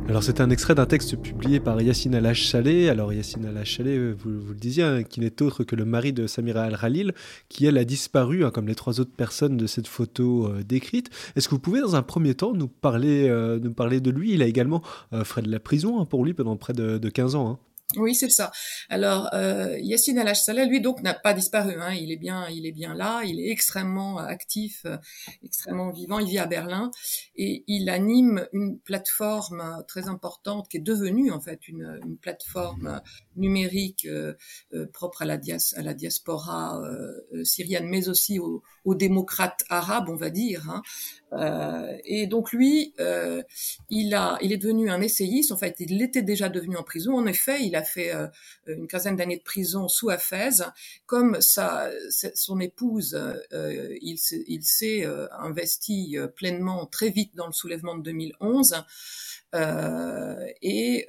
Alors 0.09 0.23
c'est 0.23 0.39
un 0.39 0.49
extrait 0.49 0.73
d'un 0.73 0.85
texte 0.85 1.17
publié 1.17 1.59
par 1.59 1.81
Yassine 1.81 2.15
Alash 2.15 2.47
Saleh. 2.47 2.87
Alors 2.87 3.11
Yassine 3.11 3.45
Alash 3.45 3.81
euh, 3.81 4.15
vous, 4.17 4.29
le 4.29 4.55
disiez, 4.55 4.83
hein, 4.83 5.03
qui 5.03 5.19
n'est 5.19 5.41
autre 5.41 5.65
que 5.65 5.75
le 5.75 5.83
mari 5.83 6.13
de 6.13 6.27
Samira 6.27 6.61
Al-Khalil, 6.61 7.13
qui 7.49 7.65
elle 7.65 7.77
a 7.77 7.83
disparu, 7.83 8.45
hein, 8.45 8.51
comme 8.51 8.69
les 8.69 8.75
trois 8.75 9.01
autres 9.01 9.11
personnes 9.11 9.57
de 9.57 9.67
cette 9.67 9.87
photo 9.87 10.47
euh, 10.47 10.63
décrite. 10.63 11.09
Est-ce 11.35 11.49
que 11.49 11.55
vous 11.55 11.59
pouvez 11.59 11.81
dans 11.81 11.97
un 11.97 12.03
premier 12.03 12.35
temps 12.35 12.53
nous 12.53 12.69
parler, 12.69 13.27
euh, 13.27 13.59
de 13.59 14.11
lui? 14.11 14.31
Il 14.31 14.41
a 14.41 14.45
également 14.45 14.81
euh, 15.11 15.25
frais 15.25 15.41
de 15.41 15.51
la 15.51 15.59
prison 15.59 15.99
hein, 15.99 16.05
pour 16.05 16.23
lui 16.23 16.33
pendant 16.33 16.55
près 16.55 16.73
de, 16.73 16.97
de 16.97 17.09
15 17.09 17.35
ans. 17.35 17.59
Oui, 17.95 18.15
c'est 18.15 18.29
ça. 18.29 18.51
Alors, 18.89 19.29
euh, 19.33 19.79
Yassine 19.79 20.19
al 20.19 20.35
Saleh, 20.35 20.65
lui, 20.65 20.81
donc, 20.81 21.01
n'a 21.03 21.13
pas 21.13 21.33
disparu. 21.33 21.75
Hein. 21.79 21.93
Il 21.93 22.11
est 22.11 22.17
bien, 22.17 22.49
il 22.49 22.65
est 22.65 22.73
bien 22.73 22.93
là. 22.93 23.21
Il 23.23 23.39
est 23.39 23.49
extrêmement 23.49 24.17
actif, 24.17 24.81
euh, 24.85 24.97
extrêmement 25.41 25.91
vivant. 25.91 26.19
Il 26.19 26.27
vit 26.27 26.37
à 26.37 26.47
Berlin 26.47 26.91
et 27.37 27.63
il 27.67 27.89
anime 27.89 28.45
une 28.51 28.77
plateforme 28.77 29.85
très 29.87 30.09
importante 30.09 30.67
qui 30.67 30.77
est 30.77 30.81
devenue 30.81 31.31
en 31.31 31.39
fait 31.39 31.65
une, 31.69 32.01
une 32.05 32.17
plateforme 32.17 33.01
numérique 33.37 34.05
euh, 34.05 34.33
euh 34.73 34.85
propre 34.93 35.21
à 35.21 35.25
la, 35.25 35.37
diaspora 35.37 36.81
euh, 36.81 37.43
syrienne, 37.45 37.87
mais 37.87 38.09
aussi 38.09 38.37
aux, 38.37 38.63
aux, 38.83 38.95
démocrates 38.95 39.63
arabes, 39.69 40.09
on 40.09 40.15
va 40.15 40.29
dire. 40.29 40.69
Hein. 40.69 40.81
Euh, 41.33 41.97
et 42.05 42.25
donc 42.27 42.51
lui, 42.51 42.93
il 43.89 44.13
a, 44.13 44.37
il 44.41 44.53
est 44.53 44.57
devenu 44.57 44.89
un 44.89 45.01
essayiste. 45.01 45.51
En 45.51 45.57
fait, 45.57 45.75
il 45.79 46.01
était 46.01 46.21
déjà 46.21 46.49
devenu 46.49 46.77
en 46.77 46.83
prison. 46.83 47.15
En 47.15 47.25
effet, 47.25 47.63
il 47.63 47.75
a 47.75 47.83
fait 47.83 48.13
euh, 48.13 48.27
une 48.67 48.87
quinzaine 48.87 49.15
d'années 49.15 49.37
de 49.37 49.43
prison 49.43 49.87
sous 49.87 50.09
Afez. 50.09 50.63
Comme 51.05 51.41
sa, 51.41 51.89
son 52.09 52.59
épouse, 52.59 53.15
euh, 53.53 53.97
il, 54.01 54.17
s'est 54.17 55.05
euh, 55.05 55.27
investi 55.39 56.17
pleinement 56.35 56.85
très 56.85 57.09
vite 57.09 57.35
dans 57.35 57.47
le 57.47 57.53
soulèvement 57.53 57.95
de 57.95 58.03
2011 58.03 58.83
et 60.61 61.05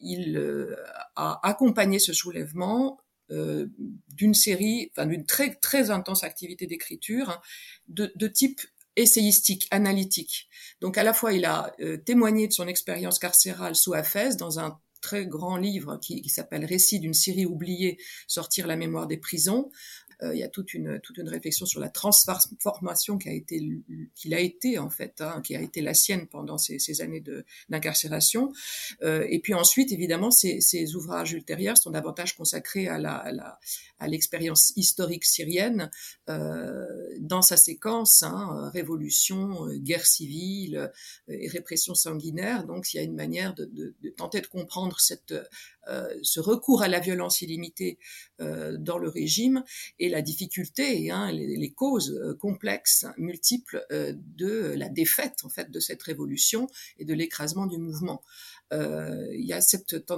il 0.00 0.76
a 1.16 1.48
accompagné 1.48 1.98
ce 1.98 2.12
soulèvement 2.12 3.00
euh, 3.30 3.68
d'une 4.08 4.34
série, 4.34 4.90
enfin 4.92 5.06
d'une 5.06 5.24
très 5.24 5.54
très 5.54 5.90
intense 5.90 6.24
activité 6.24 6.66
d'écriture 6.66 7.30
hein, 7.30 7.40
de, 7.88 8.28
type 8.28 8.60
essayistique, 8.96 9.66
analytique. 9.70 10.48
Donc 10.80 10.98
à 10.98 11.02
la 11.02 11.14
fois 11.14 11.32
il 11.32 11.44
a 11.44 11.74
euh, 11.80 11.96
témoigné 11.96 12.48
de 12.48 12.52
son 12.52 12.68
expérience 12.68 13.18
carcérale 13.18 13.76
sous 13.76 13.94
Afez 13.94 14.36
dans 14.36 14.60
un 14.60 14.78
très 15.00 15.26
grand 15.26 15.58
livre 15.58 15.98
qui, 16.00 16.22
qui 16.22 16.30
s'appelle 16.30 16.64
Récit 16.64 16.98
d'une 16.98 17.12
Syrie 17.12 17.44
oubliée, 17.44 17.98
sortir 18.26 18.66
la 18.66 18.76
mémoire 18.76 19.06
des 19.06 19.18
prisons, 19.18 19.70
il 20.22 20.38
y 20.38 20.42
a 20.42 20.48
toute 20.48 20.74
une 20.74 21.00
toute 21.00 21.18
une 21.18 21.28
réflexion 21.28 21.66
sur 21.66 21.80
la 21.80 21.88
transformation 21.88 23.18
qui 23.18 23.28
a 23.28 23.32
été 23.32 23.60
qu'il 24.14 24.34
a 24.34 24.40
été 24.40 24.78
en 24.78 24.90
fait, 24.90 25.20
hein, 25.20 25.40
qui 25.42 25.56
a 25.56 25.60
été 25.60 25.80
la 25.80 25.94
sienne 25.94 26.26
pendant 26.26 26.58
ces, 26.58 26.78
ces 26.78 27.00
années 27.00 27.22
d'incarcération. 27.68 28.52
Euh, 29.02 29.26
et 29.28 29.40
puis 29.40 29.54
ensuite, 29.54 29.92
évidemment, 29.92 30.30
ces, 30.30 30.94
ouvrages 30.94 31.32
ultérieurs 31.32 31.78
sont 31.78 31.90
davantage 31.90 32.36
consacrés 32.36 32.88
à 32.88 32.98
la 32.98 33.58
à 33.98 34.08
l'expérience 34.08 34.72
historique 34.76 35.24
syrienne 35.24 35.90
euh, 36.28 36.86
dans 37.20 37.42
sa 37.42 37.56
séquence 37.56 38.22
hein, 38.22 38.70
révolution, 38.72 39.68
guerre 39.76 40.06
civile 40.06 40.90
et 41.28 41.48
répression 41.48 41.94
sanguinaire. 41.94 42.64
Donc, 42.64 42.92
il 42.92 42.98
y 42.98 43.00
a 43.00 43.02
une 43.02 43.14
manière 43.14 43.54
de, 43.54 43.64
de, 43.64 44.10
tenter 44.10 44.40
de 44.40 44.46
comprendre 44.46 45.00
cette 45.00 45.34
euh, 45.88 46.08
ce 46.22 46.40
recours 46.40 46.82
à 46.82 46.88
la 46.88 46.98
violence 46.98 47.42
illimitée 47.42 47.98
euh, 48.40 48.76
dans 48.78 48.98
le 48.98 49.08
régime 49.08 49.64
la 50.08 50.22
difficulté, 50.22 51.10
hein, 51.10 51.30
les, 51.32 51.70
causes 51.72 52.10
euh, 52.10 52.34
complexes, 52.34 53.06
multiples 53.16 53.84
de 53.90 54.74
la 54.76 54.88
défaite 54.88 55.40
en 55.44 55.48
fait 55.48 55.70
de 55.70 55.80
cette 55.80 56.02
révolution 56.02 56.68
et 56.98 57.04
de 57.04 57.14
l'écrasement 57.14 57.66
du 57.66 57.78
mouvement. 57.78 58.22
Euh, 58.72 59.28
il 59.34 59.52
a 59.52 59.60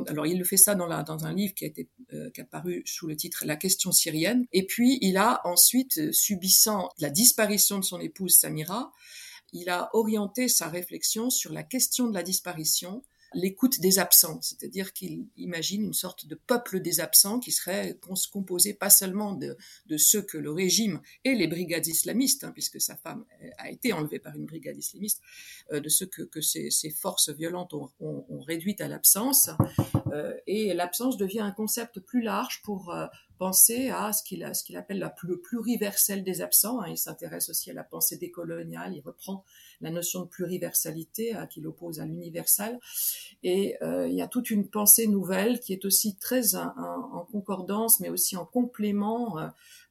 alors 0.08 0.26
il 0.26 0.38
le 0.38 0.44
fait 0.44 0.56
ça 0.56 0.74
dans, 0.74 1.24
un 1.24 1.34
livre 1.34 1.52
qui 1.52 1.64
a 1.64 1.68
été 1.68 1.88
euh, 2.12 2.30
qui 2.30 2.40
a 2.40 2.44
paru 2.44 2.82
sous 2.86 3.06
le 3.06 3.16
titre 3.16 3.44
La 3.44 3.56
question 3.56 3.90
syrienne 3.90 4.46
et 4.52 4.64
puis 4.64 4.98
il 5.02 5.16
a 5.16 5.40
ensuite 5.44 6.12
subissant 6.12 6.88
la 6.98 7.10
disparition 7.10 7.78
de 7.78 7.84
son 7.84 8.00
épouse 8.00 8.36
Samira 8.36 8.92
il 9.52 9.68
a 9.68 9.90
orienté 9.94 10.48
sa 10.48 10.68
réflexion 10.68 11.28
sur 11.28 11.52
la 11.52 11.64
question 11.64 12.06
de 12.06 12.14
la 12.14 12.22
disparition 12.22 13.02
l'écoute 13.34 13.80
des 13.80 13.98
absents, 13.98 14.40
c'est-à-dire 14.42 14.92
qu'il 14.92 15.26
imagine 15.36 15.84
une 15.84 15.94
sorte 15.94 16.26
de 16.26 16.34
peuple 16.34 16.80
des 16.80 17.00
absents 17.00 17.38
qui 17.40 17.52
serait 17.52 17.98
composé 18.32 18.74
pas 18.74 18.90
seulement 18.90 19.34
de, 19.34 19.56
ceux 19.96 20.22
que 20.22 20.38
le 20.38 20.50
régime 20.50 21.00
et 21.24 21.34
les 21.34 21.46
brigades 21.46 21.86
islamistes, 21.86 22.44
hein, 22.44 22.52
puisque 22.52 22.80
sa 22.80 22.96
femme 22.96 23.24
a 23.58 23.70
été 23.70 23.92
enlevée 23.92 24.18
par 24.18 24.34
une 24.36 24.46
brigade 24.46 24.76
islamiste, 24.76 25.20
euh, 25.72 25.80
de 25.80 25.88
ceux 25.88 26.06
que, 26.06 26.40
ces, 26.40 26.70
ces, 26.70 26.90
forces 26.90 27.30
violentes 27.30 27.74
ont, 27.74 27.90
ont, 28.00 28.24
ont 28.28 28.44
à 28.78 28.88
l'absence. 28.88 29.50
Euh, 30.12 30.34
et 30.46 30.72
l'absence 30.74 31.16
devient 31.16 31.40
un 31.40 31.50
concept 31.50 32.00
plus 32.00 32.22
large 32.22 32.62
pour 32.62 32.92
euh, 32.92 33.06
penser 33.38 33.90
à 33.90 34.12
ce 34.12 34.22
qu'il 34.22 34.44
appelle 34.44 34.98
la, 34.98 35.14
le 35.22 35.40
pluriversel 35.40 36.22
des 36.24 36.42
absents. 36.42 36.80
Hein. 36.80 36.88
Il 36.88 36.98
s'intéresse 36.98 37.48
aussi 37.50 37.70
à 37.70 37.74
la 37.74 37.84
pensée 37.84 38.16
décoloniale. 38.16 38.94
Il 38.94 39.00
reprend 39.00 39.44
la 39.80 39.90
notion 39.90 40.20
de 40.20 40.26
pluriversalité 40.26 41.34
hein, 41.34 41.46
qu'il 41.46 41.66
oppose 41.66 42.00
à 42.00 42.06
l'universal. 42.06 42.78
Et 43.42 43.76
euh, 43.82 44.08
il 44.08 44.14
y 44.14 44.22
a 44.22 44.28
toute 44.28 44.50
une 44.50 44.68
pensée 44.68 45.06
nouvelle 45.06 45.60
qui 45.60 45.72
est 45.72 45.84
aussi 45.84 46.16
très 46.16 46.56
en, 46.56 47.26
concordance, 47.30 48.00
mais 48.00 48.08
aussi 48.08 48.36
en 48.36 48.46
complément 48.46 49.36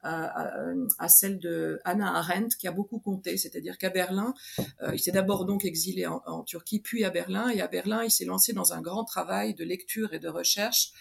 à, 0.05 1.09
celle 1.09 1.39
de 1.39 1.79
Anna 1.83 2.15
Arendt, 2.15 2.55
qui 2.57 2.67
a 2.67 2.71
beaucoup 2.71 2.99
compté. 2.99 3.37
C'est-à-dire 3.37 3.77
qu'à 3.77 3.89
Berlin, 3.89 4.33
euh, 4.81 4.91
il 4.93 4.99
s'est 4.99 5.11
d'abord 5.11 5.45
donc 5.45 5.65
exilé 5.65 6.05
en, 6.05 6.43
Turquie, 6.43 6.79
puis 6.79 7.03
à 7.03 7.09
Berlin. 7.09 7.49
Et 7.49 7.61
à 7.61 7.67
Berlin, 7.67 8.03
il 8.03 8.11
s'est 8.11 8.25
lancé 8.25 8.53
dans 8.53 8.73
un 8.73 8.81
grand 8.81 9.03
travail 9.03 9.53
de 9.55 9.63
lecture 9.63 10.13
et 10.13 10.19
de 10.19 10.29
recherche 10.29 10.91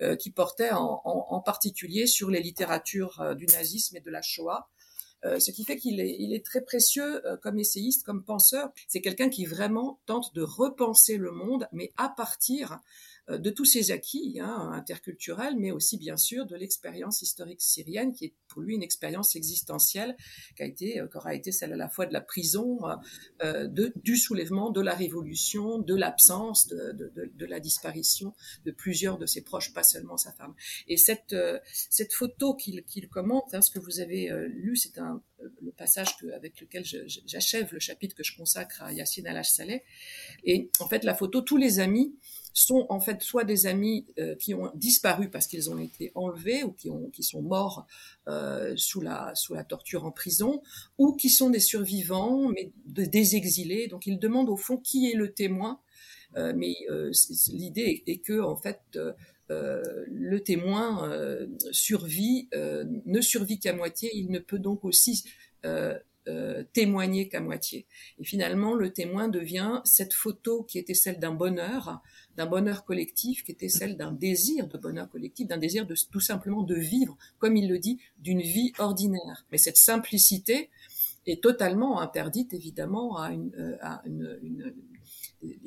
euh, 0.00 0.16
qui 0.16 0.30
portait 0.30 0.70
en, 0.72 1.40
particulier 1.44 2.06
sur 2.06 2.30
les 2.30 2.40
littératures 2.40 3.20
euh, 3.20 3.34
du 3.34 3.46
nazisme 3.46 3.96
et 3.96 4.00
de 4.00 4.10
la 4.10 4.22
Shoah. 4.22 4.68
Ce 5.24 5.50
qui 5.50 5.64
fait 5.64 5.76
qu'il 5.76 6.00
est, 6.00 6.44
très 6.44 6.60
précieux 6.60 7.20
comme 7.42 7.58
essayiste, 7.58 8.06
comme 8.06 8.22
penseur. 8.22 8.70
C'est 8.86 9.00
quelqu'un 9.00 9.28
qui 9.28 9.46
vraiment 9.46 9.98
tente 10.06 10.32
de 10.32 10.42
repenser 10.42 11.16
le 11.16 11.32
monde, 11.32 11.66
mais 11.72 11.92
à 11.96 12.08
partir 12.08 12.78
de 13.28 13.50
tous 13.50 13.64
ces 13.64 13.90
acquis 13.90 14.38
hein, 14.40 14.70
interculturels, 14.72 15.56
mais 15.58 15.70
aussi 15.70 15.98
bien 15.98 16.16
sûr 16.16 16.46
de 16.46 16.56
l'expérience 16.56 17.20
historique 17.20 17.60
syrienne, 17.60 18.12
qui 18.12 18.26
est 18.26 18.34
pour 18.48 18.62
lui 18.62 18.74
une 18.74 18.82
expérience 18.82 19.36
existentielle, 19.36 20.16
qui 20.56 20.62
a 20.62 20.66
été, 20.66 21.00
euh, 21.00 21.08
qui 21.08 21.16
aura 21.16 21.34
été 21.34 21.52
celle 21.52 21.72
à 21.72 21.76
la 21.76 21.88
fois 21.88 22.06
de 22.06 22.12
la 22.12 22.20
prison, 22.20 22.78
euh, 23.42 23.66
de, 23.66 23.92
du 23.96 24.16
soulèvement, 24.16 24.70
de 24.70 24.80
la 24.80 24.94
révolution, 24.94 25.78
de 25.78 25.94
l'absence, 25.94 26.66
de, 26.68 26.92
de, 26.92 27.30
de, 27.34 27.46
la 27.46 27.60
disparition 27.60 28.34
de 28.64 28.70
plusieurs 28.70 29.18
de 29.18 29.26
ses 29.26 29.42
proches, 29.42 29.72
pas 29.72 29.82
seulement 29.82 30.16
sa 30.16 30.32
femme. 30.32 30.54
Et 30.86 30.96
cette, 30.96 31.34
cette 31.90 32.12
photo 32.12 32.54
qu'il 32.54 33.08
commente, 33.10 33.54
hein, 33.54 33.60
ce 33.60 33.70
que 33.70 33.78
vous 33.78 34.00
avez 34.00 34.30
lu, 34.48 34.76
c'est 34.76 34.98
un 34.98 35.22
le 35.60 35.70
passage 35.72 36.16
que, 36.16 36.26
avec 36.32 36.60
lequel 36.60 36.84
j'achève 36.84 37.72
le 37.72 37.78
chapitre 37.78 38.14
que 38.14 38.24
je 38.24 38.36
consacre 38.36 38.82
à 38.82 38.92
Yassine 38.92 39.26
Al-Saleh. 39.26 39.82
Et 40.44 40.70
en 40.80 40.88
fait, 40.88 41.04
la 41.04 41.14
photo, 41.14 41.40
tous 41.40 41.56
les 41.56 41.78
amis 41.78 42.16
sont 42.58 42.86
en 42.88 43.00
fait 43.00 43.22
soit 43.22 43.44
des 43.44 43.66
amis 43.66 44.06
euh, 44.18 44.34
qui 44.34 44.54
ont 44.54 44.70
disparu 44.74 45.30
parce 45.30 45.46
qu'ils 45.46 45.70
ont 45.70 45.78
été 45.78 46.12
enlevés 46.14 46.64
ou 46.64 46.72
qui, 46.72 46.90
ont, 46.90 47.10
qui 47.10 47.22
sont 47.22 47.42
morts 47.42 47.86
euh, 48.26 48.74
sous, 48.76 49.00
la, 49.00 49.34
sous 49.34 49.54
la 49.54 49.64
torture 49.64 50.04
en 50.04 50.10
prison, 50.10 50.62
ou 50.98 51.14
qui 51.14 51.30
sont 51.30 51.50
des 51.50 51.60
survivants, 51.60 52.48
mais 52.48 52.72
de, 52.86 53.04
des 53.04 53.36
exilés. 53.36 53.88
Donc 53.88 54.06
ils 54.06 54.18
demandent 54.18 54.48
au 54.48 54.56
fond 54.56 54.76
qui 54.76 55.10
est 55.10 55.14
le 55.14 55.32
témoin. 55.32 55.80
Euh, 56.36 56.52
mais 56.54 56.74
l'idée 57.48 58.02
est, 58.06 58.18
que 58.18 58.40
en 58.40 58.56
fait 58.56 58.80
le 59.48 60.38
témoin 60.40 61.10
survit, 61.70 62.50
ne 62.52 63.20
survit 63.22 63.58
qu'à 63.58 63.72
moitié. 63.72 64.10
Il 64.14 64.30
ne 64.30 64.38
peut 64.38 64.58
donc 64.58 64.84
aussi 64.84 65.24
témoigner 66.72 67.28
qu'à 67.28 67.40
moitié. 67.40 67.86
Et 68.18 68.24
finalement, 68.24 68.74
le 68.74 68.92
témoin 68.92 69.28
devient 69.28 69.80
cette 69.84 70.12
photo 70.12 70.62
qui 70.62 70.78
était 70.78 70.94
celle 70.94 71.18
d'un 71.18 71.32
bonheur, 71.32 72.02
d'un 72.36 72.46
bonheur 72.46 72.84
collectif, 72.84 73.44
qui 73.44 73.52
était 73.52 73.68
celle 73.68 73.96
d'un 73.96 74.12
désir 74.12 74.68
de 74.68 74.78
bonheur 74.78 75.08
collectif, 75.10 75.48
d'un 75.48 75.58
désir 75.58 75.86
de 75.86 75.94
tout 76.10 76.20
simplement 76.20 76.62
de 76.62 76.74
vivre, 76.74 77.16
comme 77.38 77.56
il 77.56 77.68
le 77.68 77.78
dit, 77.78 77.98
d'une 78.18 78.40
vie 78.40 78.72
ordinaire. 78.78 79.46
Mais 79.50 79.58
cette 79.58 79.76
simplicité 79.76 80.70
est 81.26 81.42
totalement 81.42 82.00
interdite, 82.00 82.54
évidemment, 82.54 83.18
à 83.18 83.32
une, 83.32 83.52
euh, 83.58 84.74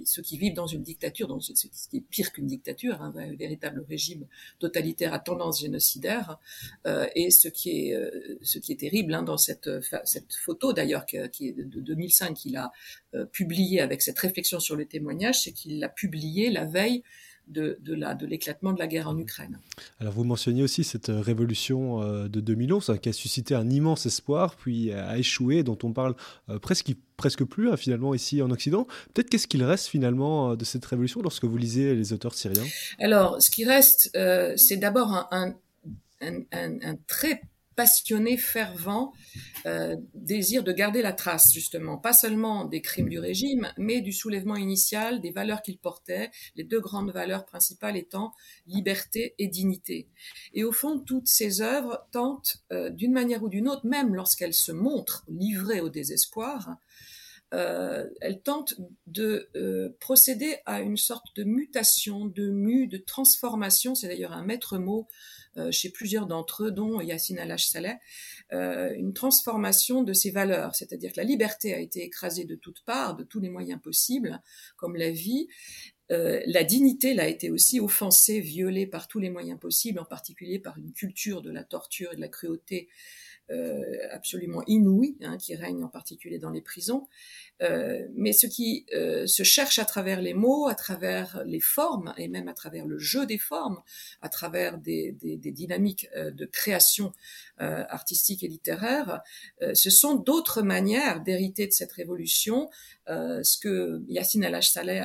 ceux 0.06 0.22
qui 0.22 0.38
vivent 0.38 0.54
dans 0.54 0.68
une 0.68 0.84
dictature, 0.84 1.28
donc 1.28 1.44
ce 1.44 1.54
qui 1.90 1.98
est 1.98 2.02
pire 2.02 2.32
qu'une 2.32 2.48
dictature, 2.48 3.02
hein, 3.02 3.14
un 3.16 3.36
véritable 3.36 3.86
régime 3.88 4.26
totalitaire 4.60 5.14
à 5.14 5.20
tendance 5.20 5.62
génocidaire. 5.62 6.40
Euh, 6.86 7.08
et 7.16 7.32
ce 7.32 7.48
qui 7.48 7.88
est, 7.88 7.96
euh, 7.96 8.38
ce 8.42 8.60
qui 8.60 8.72
est 8.72 8.80
terrible 8.80 9.14
hein, 9.14 9.24
dans 9.24 9.38
cette, 9.38 9.70
cette 10.04 10.34
photo 10.34 10.74
d'ailleurs 10.74 11.06
qui, 11.06 11.18
est 11.18 11.52
de 11.54 11.80
2005 11.80 12.34
qu'il 12.34 12.58
a 12.58 12.72
euh, 13.14 13.26
publié 13.26 13.82
avec 13.82 14.02
cette 14.02 14.20
réflexion 14.20 14.60
sur 14.60 14.76
le 14.76 14.86
témoignage, 14.86 15.42
c'est 15.44 15.52
qu'il 15.52 15.80
l'a 15.80 15.90
publié 15.90 16.50
la 16.50 16.66
veille 16.66 17.04
de, 17.52 17.78
de 17.82 18.26
l'éclatement 18.26 18.74
de 18.74 18.80
la 18.80 18.88
guerre 18.88 19.08
en 19.08 19.18
Ukraine. 19.18 19.60
Alors 20.00 20.14
vous 20.14 20.24
mentionniez 20.24 20.64
aussi 20.64 20.84
cette 20.84 21.08
révolution 21.08 22.28
de 22.28 22.40
2011 22.40 22.90
hein, 22.90 22.98
qui 22.98 23.10
a 23.10 23.14
suscité 23.14 23.56
un 23.56 23.70
immense 23.70 24.06
espoir, 24.06 24.56
puis 24.56 24.92
a 24.92 25.18
échoué, 25.18 25.64
dont 25.64 25.78
on 25.84 25.94
parle 25.94 26.16
presque, 26.62 26.94
presque 27.18 27.44
plus 27.44 27.70
hein, 27.70 27.78
finalement 27.78 28.14
ici 28.14 28.42
en 28.42 28.52
Occident. 28.52 28.88
Peut-être 29.14 29.30
qu'est-ce 29.30 29.48
qu'il 29.48 29.64
reste 29.64 29.88
finalement 29.88 30.56
de 30.56 30.66
cette 30.66 30.86
révolution 30.86 31.22
lorsque 31.22 31.46
vous 31.46 31.58
lisez 31.58 31.96
les 31.96 32.14
auteurs 32.14 32.34
syriens? 32.34 32.66
Alors 33.00 33.42
ce 33.42 33.50
qui 33.50 33.66
reste, 33.66 34.18
c'est 34.58 34.78
d'abord 34.78 35.28
un, 35.32 35.56
un, 36.22 36.44
un, 36.52 36.96
très 37.08 37.42
passionné, 37.82 38.38
fervent 38.38 39.12
euh, 39.66 39.96
désir 40.14 40.64
de 40.64 40.72
garder 40.72 41.02
la 41.02 41.14
trace, 41.14 41.52
justement, 41.52 41.98
pas 41.98 42.14
seulement 42.14 42.64
des 42.64 42.80
crimes 42.80 43.10
du 43.10 43.18
régime, 43.18 43.74
mais 43.76 44.02
du 44.02 44.14
soulèvement 44.14 44.56
initial, 44.56 45.20
des 45.20 45.32
valeurs 45.32 45.64
qu'il 45.64 45.80
portait, 45.80 46.30
les 46.56 46.64
deux 46.64 46.80
grandes 46.80 47.12
valeurs 47.12 47.44
principales 47.44 47.98
étant 47.98 48.34
liberté 48.68 49.34
et 49.40 49.48
dignité. 49.48 50.08
Et 50.54 50.64
au 50.64 50.72
fond, 50.72 51.00
toutes 51.00 51.28
ces 51.28 51.62
œuvres 51.62 52.08
tentent, 52.12 52.58
euh, 52.72 52.92
d'une 52.92 53.14
manière 53.14 53.42
ou 53.42 53.50
d'une 53.50 53.68
autre, 53.68 53.88
même 53.88 54.14
lorsqu'elles 54.14 54.54
se 54.54 54.72
montrent 54.72 55.24
livrées 55.28 55.82
au 55.82 55.90
désespoir, 55.90 56.78
euh, 57.54 58.08
elles 58.22 58.42
tentent 58.42 58.76
de 59.08 59.50
euh, 59.56 59.90
procéder 60.00 60.58
à 60.68 60.82
une 60.82 60.98
sorte 60.98 61.36
de 61.36 61.44
mutation, 61.44 62.28
de 62.28 62.50
mue, 62.50 62.88
de 62.88 62.98
transformation, 62.98 63.96
c'est 63.96 64.08
d'ailleurs 64.08 64.34
un 64.34 64.46
maître 64.46 64.78
mot 64.78 65.08
chez 65.72 65.90
plusieurs 65.90 66.28
d'entre 66.28 66.66
eux, 66.66 66.72
dont 66.72 67.02
Yassine 67.02 67.40
Al-Saleh, 67.40 67.98
euh, 68.54 68.94
une 68.96 69.14
transformation 69.14 70.04
de 70.04 70.14
ces 70.14 70.32
valeurs, 70.32 70.76
c'est-à-dire 70.76 71.14
que 71.14 71.18
la 71.18 71.24
liberté 71.24 71.74
a 71.74 71.80
été 71.80 72.04
écrasée 72.04 72.46
de 72.46 72.56
toutes 72.56 72.84
parts, 72.84 73.16
de 73.16 73.24
tous 73.24 73.40
les 73.40 73.50
moyens 73.50 73.82
possibles, 73.82 74.42
comme 74.76 74.96
la 74.96 75.10
vie, 75.10 75.48
euh, 76.12 76.42
la 76.46 76.66
dignité 76.66 77.14
l'a 77.14 77.28
été 77.28 77.50
aussi 77.50 77.80
offensée, 77.80 78.42
violée 78.42 78.86
par 78.86 79.08
tous 79.08 79.20
les 79.20 79.30
moyens 79.30 79.60
possibles, 79.60 80.00
en 80.00 80.06
particulier 80.06 80.60
par 80.60 80.78
une 80.78 80.92
culture 80.92 81.42
de 81.42 81.52
la 81.52 81.64
torture 81.64 82.12
et 82.12 82.16
de 82.18 82.22
la 82.22 82.28
cruauté 82.28 82.90
euh, 83.50 83.82
absolument 84.12 84.64
inouïe 84.68 85.18
hein, 85.22 85.38
qui 85.38 85.56
règne 85.56 85.84
en 85.84 85.90
particulier 85.90 86.40
dans 86.40 86.52
les 86.52 86.62
prisons. 86.62 87.08
Euh, 87.62 88.08
mais 88.16 88.34
ce 88.34 88.48
qui 88.48 88.86
euh, 88.94 89.28
se 89.28 89.44
cherche 89.44 89.78
à 89.78 89.86
travers 89.86 90.22
les 90.22 90.34
mots, 90.34 90.68
à 90.68 90.74
travers 90.74 91.44
les 91.46 91.60
formes 91.60 92.14
et 92.18 92.28
même 92.28 92.48
à 92.48 92.54
travers 92.54 92.88
le 92.88 92.98
jeu 92.98 93.26
des 93.26 93.38
formes, 93.38 93.82
à 94.22 94.30
travers 94.30 94.80
des, 94.80 95.16
dynamiques 95.22 96.10
de 96.16 96.46
création 96.46 97.14
artistique 97.58 98.44
et 98.44 98.48
littéraire, 98.48 99.22
ce 99.74 99.90
sont 99.90 100.16
d'autres 100.16 100.64
manières 100.64 101.22
d'hériter 101.22 101.68
de 101.68 101.72
cette 101.72 101.92
révolution, 101.92 102.70
ce 103.08 103.58
que 103.60 104.02
Yassine 104.08 104.44
El-Saleh 104.44 105.04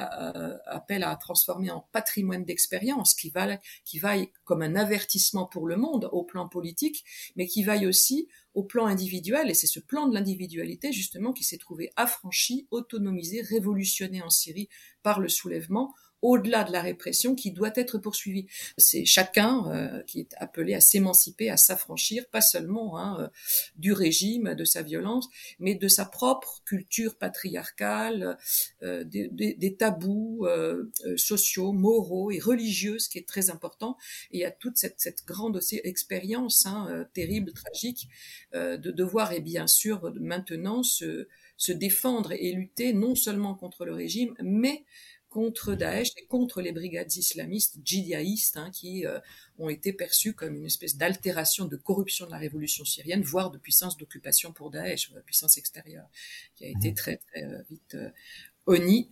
appelle 0.67 1.05
à 1.05 1.15
transformer 1.17 1.71
en 1.71 1.87
patrimoine 1.93 2.45
d'expérience, 2.45 3.15
qui 3.15 3.33
qui 3.85 3.99
vaille 3.99 4.31
comme 4.45 4.63
un 4.63 4.77
avertissement 4.77 5.47
pour 5.47 5.67
le 5.67 5.77
monde 5.77 6.09
au 6.13 6.25
plan 6.25 6.49
politique, 6.49 7.05
mais 7.37 7.47
qui 7.47 7.63
vaille 7.63 7.87
aussi 7.87 8.29
au 8.57 8.65
plan 8.65 8.87
individuel, 8.87 9.51
et 9.51 9.55
c'est 9.55 9.67
ce 9.67 9.81
plan 9.81 10.09
de 10.09 10.15
l'individualité 10.15 10.91
justement 10.91 11.33
qui 11.33 11.45
s'est 11.45 11.59
trouvé 11.59 11.93
affranchi, 11.95 12.67
autonomisé, 12.71 13.43
révolutionné 13.43 14.23
en 14.23 14.31
Syrie 14.31 14.71
par 15.03 15.21
le 15.21 15.29
soulèvement, 15.29 15.95
au-delà 16.23 16.65
de 16.65 16.73
la 16.73 16.81
répression 16.81 17.35
qui 17.35 17.53
doit 17.53 17.73
être 17.77 17.99
poursuivie. 17.99 18.47
C'est 18.79 19.05
chacun 19.05 19.71
euh, 19.71 20.03
qui 20.05 20.21
est 20.21 20.35
appelé 20.39 20.75
à 20.75 20.81
s'émanciper, 20.81 21.51
à 21.51 21.57
s'affranchir, 21.57 22.27
pas 22.29 22.41
seulement 22.41 22.99
hein, 22.99 23.21
euh, 23.21 23.29
du 23.77 23.93
régime, 23.93 24.55
de 24.55 24.65
sa 24.65 24.83
violence, 24.83 25.29
mais 25.59 25.75
de 25.75 25.89
sa 25.89 26.05
propre 26.05 26.63
culture 26.65 27.17
patriarcale, 27.17 28.39
euh, 28.83 29.05
des, 29.05 29.29
des, 29.29 29.77
tabous 29.77 30.47
sociaux, 31.17 31.73
moraux 31.73 32.31
et 32.31 32.39
religieux, 32.39 32.99
ce 32.99 33.09
qui 33.09 33.19
est 33.19 33.29
très 33.29 33.51
important. 33.51 33.97
Et 34.31 34.39
il 34.39 34.41
y 34.41 34.45
a 34.45 34.51
toute 34.51 34.79
cette, 34.79 35.01
cette 35.01 35.25
grande 35.27 35.61
expérience 35.85 36.67
hein, 36.67 37.07
terrible, 37.13 37.53
tragique, 37.53 38.09
de 38.55 38.91
devoir 38.91 39.33
et 39.33 39.41
bien 39.41 39.67
sûr 39.67 40.13
maintenant 40.19 40.83
se, 40.83 41.29
se 41.57 41.73
défendre 41.73 42.33
et 42.33 42.53
lutter 42.53 42.93
non 42.93 43.15
seulement 43.15 43.55
contre 43.55 43.85
le 43.85 43.95
régime, 43.95 44.35
mais 44.43 44.85
contre 45.37 45.75
Daesh 45.75 46.13
et 46.17 46.25
contre 46.25 46.63
les 46.63 46.73
brigades 46.73 47.15
islamistes 47.15 47.77
djihadistes 47.85 48.57
hein, 48.57 48.71
qui 48.73 49.05
euh, 49.05 49.19
ont 49.59 49.69
été 49.69 49.93
perçues 49.93 50.33
comme 50.33 50.55
une 50.57 50.65
espèce 50.65 50.97
d'altération 50.97 51.67
de 51.67 51.77
corruption 51.77 52.25
de 52.25 52.31
la 52.31 52.39
révolution 52.39 52.87
syrienne, 52.87 53.21
voire 53.21 53.51
de 53.51 53.59
puissance 53.59 53.99
d'occupation 53.99 54.55
pour 54.55 54.71
Daesh, 54.71 55.13
de 55.13 55.21
puissance 55.21 55.59
extérieure, 55.59 56.09
qui 56.55 56.65
a 56.65 56.69
été 56.69 56.91
mmh. 56.91 56.95
très 56.95 57.17
très 57.19 57.45
euh, 57.45 57.63
vite 57.69 57.97
euh, 57.97 58.09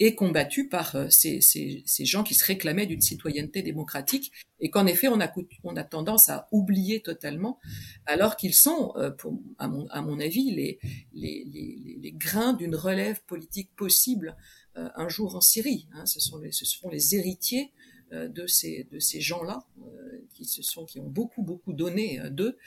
et 0.01 0.15
combattue 0.15 0.71
par 0.71 0.97
ces, 1.13 1.41
ces, 1.43 1.83
ces, 1.87 2.05
gens 2.07 2.25
qui 2.25 2.35
se 2.35 2.45
réclamaient 2.45 2.87
d'une 2.87 3.03
citoyenneté 3.03 3.63
démocratique 3.63 4.33
et 4.59 4.69
qu'en 4.69 4.85
effet 4.85 5.07
on 5.07 5.21
a, 5.21 5.33
on 5.63 5.77
a 5.77 5.85
tendance 5.85 6.29
à 6.29 6.49
oublier 6.51 7.03
totalement 7.03 7.61
alors 8.05 8.35
qu'ils 8.35 8.55
sont, 8.55 8.95
pour, 9.17 9.39
à, 9.59 9.69
mon, 9.69 9.87
à 9.91 10.03
mon 10.03 10.19
avis, 10.19 10.51
les, 10.51 10.81
les, 11.13 11.45
les, 11.53 11.99
les 12.03 12.13
grains 12.13 12.55
d'une 12.55 12.75
relève 12.75 13.23
politique 13.27 13.71
possible 13.77 14.35
euh, 14.35 14.64
un 14.77 15.09
jour 15.09 15.37
en 15.37 15.41
Syrie. 15.41 15.87
Hein. 15.93 16.07
ce, 16.07 16.21
sont 16.21 16.39
les, 16.39 16.53
ce 16.53 16.65
seront 16.65 16.89
les 16.89 17.15
héritiers 17.15 17.73
euh, 18.13 18.29
de 18.29 18.47
ces, 18.47 18.87
de 18.93 18.99
ces 18.99 19.21
gens-là 19.21 19.65
euh, 19.81 20.25
qui, 20.35 20.45
se 20.45 20.63
sont, 20.63 20.85
qui 20.85 21.01
ont 21.01 21.09
beaucoup, 21.09 21.43
beaucoup 21.43 21.73
donné 21.73 22.21
d'eux, 22.31 22.59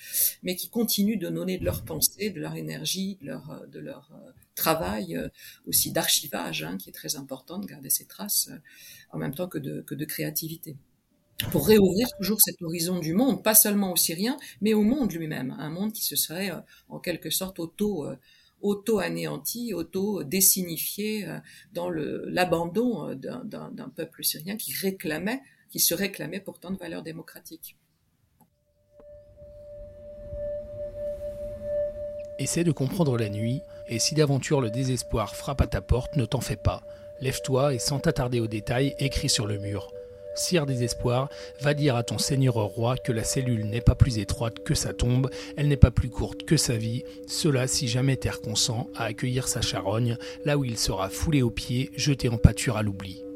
mais 0.41 0.55
qui 0.55 0.69
continuent 0.69 1.19
de 1.19 1.29
donner 1.29 1.57
de 1.57 1.65
leur 1.65 1.83
pensée, 1.85 2.31
de 2.31 2.39
leur 2.39 2.55
énergie, 2.55 3.17
de 3.21 3.27
leur, 3.27 3.67
de 3.67 3.79
leur 3.79 4.11
travail, 4.55 5.19
aussi 5.67 5.91
d'archivage, 5.91 6.63
hein, 6.63 6.77
qui 6.77 6.89
est 6.89 6.93
très 6.93 7.17
important 7.17 7.59
de 7.59 7.67
garder 7.67 7.89
ces 7.89 8.05
traces, 8.05 8.49
en 9.11 9.17
même 9.19 9.33
temps 9.33 9.47
que 9.47 9.59
de, 9.59 9.81
que 9.81 9.95
de 9.95 10.05
créativité 10.05 10.75
pour 11.51 11.67
réouvrir 11.67 12.07
toujours 12.17 12.41
cet 12.41 12.59
horizon 12.63 12.97
du 12.97 13.13
monde, 13.13 13.43
pas 13.43 13.53
seulement 13.53 13.91
aux 13.91 13.95
Syriens, 13.95 14.37
mais 14.59 14.73
au 14.73 14.81
monde 14.81 15.11
lui-même, 15.13 15.55
un 15.59 15.69
monde 15.69 15.93
qui 15.93 16.03
se 16.03 16.15
serait 16.15 16.51
en 16.89 16.99
quelque 16.99 17.29
sorte 17.29 17.59
auto 17.59 18.07
auto-anéanti, 18.61 19.73
auto-désignifié 19.73 21.27
euh, 21.27 21.37
dans 21.73 21.89
l'abandon 21.89 23.09
euh, 23.09 23.15
d'un 23.15 23.89
peuple 23.95 24.23
syrien 24.23 24.57
qui 24.57 24.73
réclamait, 24.73 25.41
qui 25.69 25.79
se 25.79 25.93
réclamait 25.93 26.39
pourtant 26.39 26.71
de 26.71 26.77
valeurs 26.77 27.03
démocratiques. 27.03 27.77
Essaie 32.39 32.63
de 32.63 32.71
comprendre 32.71 33.17
la 33.17 33.29
nuit, 33.29 33.61
et 33.87 33.97
si 33.97 34.13
d'aventure 34.13 34.61
le 34.61 34.69
désespoir 34.69 35.35
frappe 35.35 35.61
à 35.61 35.67
ta 35.67 35.81
porte, 35.81 36.15
ne 36.17 36.25
t'en 36.25 36.41
fais 36.41 36.55
pas. 36.55 36.83
Lève-toi 37.19 37.73
et 37.73 37.79
sans 37.79 37.99
t'attarder 37.99 38.39
aux 38.39 38.47
détails, 38.47 38.95
écris 38.99 39.29
sur 39.29 39.47
le 39.47 39.57
mur 39.57 39.91
Sire 40.37 40.65
Désespoir, 40.65 41.29
va 41.61 41.73
dire 41.73 41.95
à 41.95 42.03
ton 42.03 42.17
seigneur 42.17 42.55
roi 42.55 42.97
que 42.97 43.11
la 43.11 43.23
cellule 43.23 43.65
n'est 43.65 43.81
pas 43.81 43.95
plus 43.95 44.19
étroite 44.19 44.63
que 44.63 44.75
sa 44.75 44.93
tombe, 44.93 45.29
elle 45.55 45.67
n'est 45.67 45.77
pas 45.77 45.91
plus 45.91 46.09
courte 46.09 46.43
que 46.43 46.57
sa 46.57 46.77
vie, 46.77 47.03
cela 47.27 47.67
si 47.67 47.87
jamais 47.87 48.17
terre 48.17 48.41
consent 48.41 48.89
à 48.95 49.05
accueillir 49.05 49.47
sa 49.47 49.61
charogne, 49.61 50.17
là 50.45 50.57
où 50.57 50.65
il 50.65 50.77
sera 50.77 51.09
foulé 51.09 51.41
aux 51.41 51.51
pieds, 51.51 51.91
jeté 51.95 52.29
en 52.29 52.37
pâture 52.37 52.77
à 52.77 52.83
l'oubli. 52.83 53.26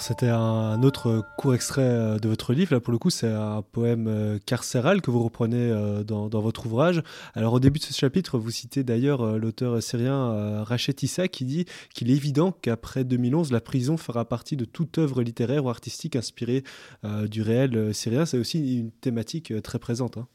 C'était 0.00 0.28
un 0.28 0.82
autre 0.82 1.24
court 1.38 1.54
extrait 1.54 1.82
euh, 1.82 2.18
de 2.18 2.28
votre 2.28 2.52
livre. 2.52 2.74
Là 2.74 2.80
pour 2.80 2.92
le 2.92 2.98
coup 2.98 3.10
c'est 3.10 3.28
un 3.28 3.62
poème 3.62 4.06
euh, 4.06 4.38
carcéral 4.44 5.00
que 5.00 5.10
vous 5.10 5.22
reprenez 5.22 5.70
euh, 5.70 6.04
dans, 6.04 6.28
votre 6.28 6.66
ouvrage. 6.66 7.02
Alors 7.34 7.54
au 7.54 7.60
début 7.60 7.78
de 7.78 7.84
ce 7.84 7.92
chapitre 7.92 8.38
vous 8.38 8.50
citez 8.50 8.84
d'ailleurs 8.84 9.38
l'auteur 9.38 9.82
syrien 9.82 10.62
Rachet 10.62 10.94
Issa 11.02 11.28
qui 11.28 11.44
dit 11.44 11.64
qu'il 11.94 12.10
est 12.10 12.14
évident 12.14 12.52
qu'après 12.52 13.04
2011 13.04 13.50
la 13.52 13.60
prison 13.60 13.96
fera 13.96 14.28
partie 14.28 14.56
de 14.56 14.64
toute 14.64 14.98
œuvre 14.98 15.22
littéraire 15.22 15.64
ou 15.64 15.70
artistique 15.70 16.16
inspirée 16.16 16.62
du 17.26 17.42
réel 17.42 17.94
syrien. 17.94 18.24
C'est 18.24 18.38
aussi 18.38 18.78
une 18.78 18.90
thématique 18.90 19.52
très 19.62 19.78
présente. 19.78 20.18
Hein. 20.18 20.28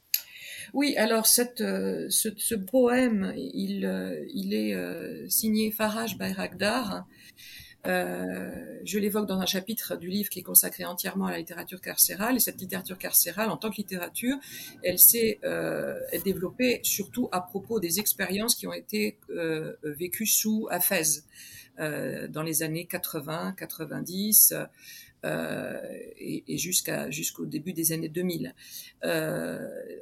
Oui, 0.72 0.96
alors 0.96 1.26
ce, 1.26 2.54
poème, 2.54 3.32
il, 3.36 4.24
il 4.34 4.54
est 4.54 5.28
signé 5.28 5.70
Faraj 5.70 6.16
Bayrakdar. 6.18 7.06
Euh, 7.86 8.80
je 8.84 8.98
l'évoque 8.98 9.26
dans 9.26 9.40
un 9.40 9.46
chapitre 9.46 9.96
du 9.96 10.08
livre 10.08 10.30
qui 10.30 10.38
est 10.38 10.42
consacré 10.42 10.84
entièrement 10.84 11.26
à 11.26 11.30
la 11.30 11.38
littérature 11.38 11.80
carcérale. 11.80 12.36
Et 12.36 12.40
cette 12.40 12.60
littérature 12.60 12.98
carcérale, 12.98 13.50
en 13.50 13.56
tant 13.56 13.70
que 13.70 13.76
littérature, 13.76 14.36
elle 14.82 14.98
s'est 14.98 15.38
euh, 15.44 15.98
développée 16.24 16.80
surtout 16.82 17.28
à 17.32 17.40
propos 17.40 17.80
des 17.80 18.00
expériences 18.00 18.54
qui 18.54 18.66
ont 18.66 18.72
été 18.72 19.18
euh, 19.30 19.74
vécues 19.82 20.26
sous 20.26 20.66
Hafez 20.70 21.22
euh, 21.78 22.28
dans 22.28 22.42
les 22.42 22.62
années 22.62 22.86
80, 22.86 23.54
90. 23.58 24.54
Euh, 25.24 25.80
et, 26.18 26.44
et 26.46 26.58
jusqu'à 26.58 27.10
jusqu'au 27.10 27.46
début 27.46 27.72
des 27.72 27.92
années 27.92 28.10
2000. 28.10 28.54
Euh, 29.04 29.58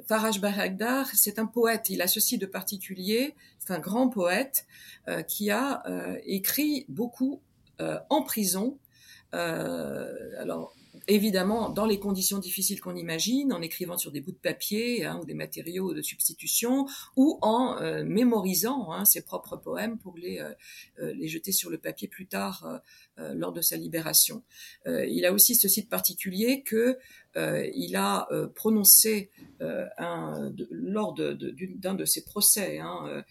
Faraj 0.09 0.41
Baragdar, 0.41 1.07
c'est 1.15 1.39
un 1.39 1.47
poète. 1.47 1.91
Il 1.91 2.03
a 2.03 2.09
ceci 2.09 2.39
de 2.39 2.47
particulier, 2.47 3.35
c'est 3.61 3.73
un 3.73 3.79
grand 3.79 4.09
poète 4.09 4.67
euh, 5.09 5.23
qui 5.23 5.51
a 5.51 5.83
euh, 5.87 6.19
écrit 6.25 6.87
beaucoup 6.89 7.41
en 7.79 8.23
prison. 8.23 8.79
Euh, 9.35 10.31
alors, 10.39 10.75
évidemment 11.09 11.71
dans 11.71 11.87
les 11.87 11.99
conditions 11.99 12.39
difficiles 12.39 12.81
qu'on 12.81 12.97
imagine, 12.97 13.53
en 13.53 13.63
écrivant 13.63 13.97
sur 13.97 14.13
des 14.13 14.21
bouts 14.21 14.33
de 14.33 14.37
papier 14.37 15.07
hein, 15.07 15.19
ou 15.23 15.25
des 15.25 15.35
matériaux 15.35 15.95
de 15.95 16.03
substitution, 16.03 16.87
ou 17.17 17.39
en 17.41 17.81
euh, 17.81 18.05
mémorisant 18.05 18.93
hein, 18.93 19.07
ses 19.07 19.23
propres 19.23 19.57
poèmes 19.57 19.99
pour 19.99 20.17
les, 20.19 20.39
euh, 21.01 21.15
jeter 21.23 21.51
sur 21.51 21.71
le 21.71 21.79
papier 21.79 22.09
plus 22.09 22.27
tard 22.27 22.81
lors 23.17 23.53
de 23.53 23.61
sa 23.61 23.77
libération. 23.77 24.43
il 24.87 25.25
a 25.27 25.33
aussi 25.33 25.55
ce 25.55 25.69
site 25.69 25.89
particulier 25.89 26.63
que 26.63 26.99
il 27.37 27.97
a 27.97 28.29
prononcé 28.55 29.31
lors 30.71 31.15
d'un 31.15 31.95
de, 31.95 32.05
ses 32.05 32.25
procès. 32.25 32.79
Hein, 32.79 33.05
euh, 33.09 33.23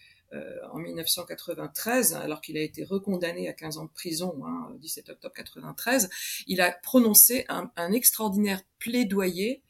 en 0.72 0.78
1993, 0.78 2.14
alors 2.14 2.42
qu'il 2.42 2.58
a 2.58 2.62
été 2.62 2.84
recondamné 2.84 3.50
à 3.50 3.54
15 3.54 3.78
ans 3.78 3.86
de 3.86 3.92
prison, 3.92 4.42
hein, 4.46 4.74
17 4.80 5.10
octobre 5.10 5.34
93, 5.34 6.10
il 6.48 6.62
a 6.62 6.72
prononcé 6.72 7.46
un, 7.50 7.72
un 7.76 7.92
extraordinaire 7.92 8.62
plaidoyer 8.80 9.62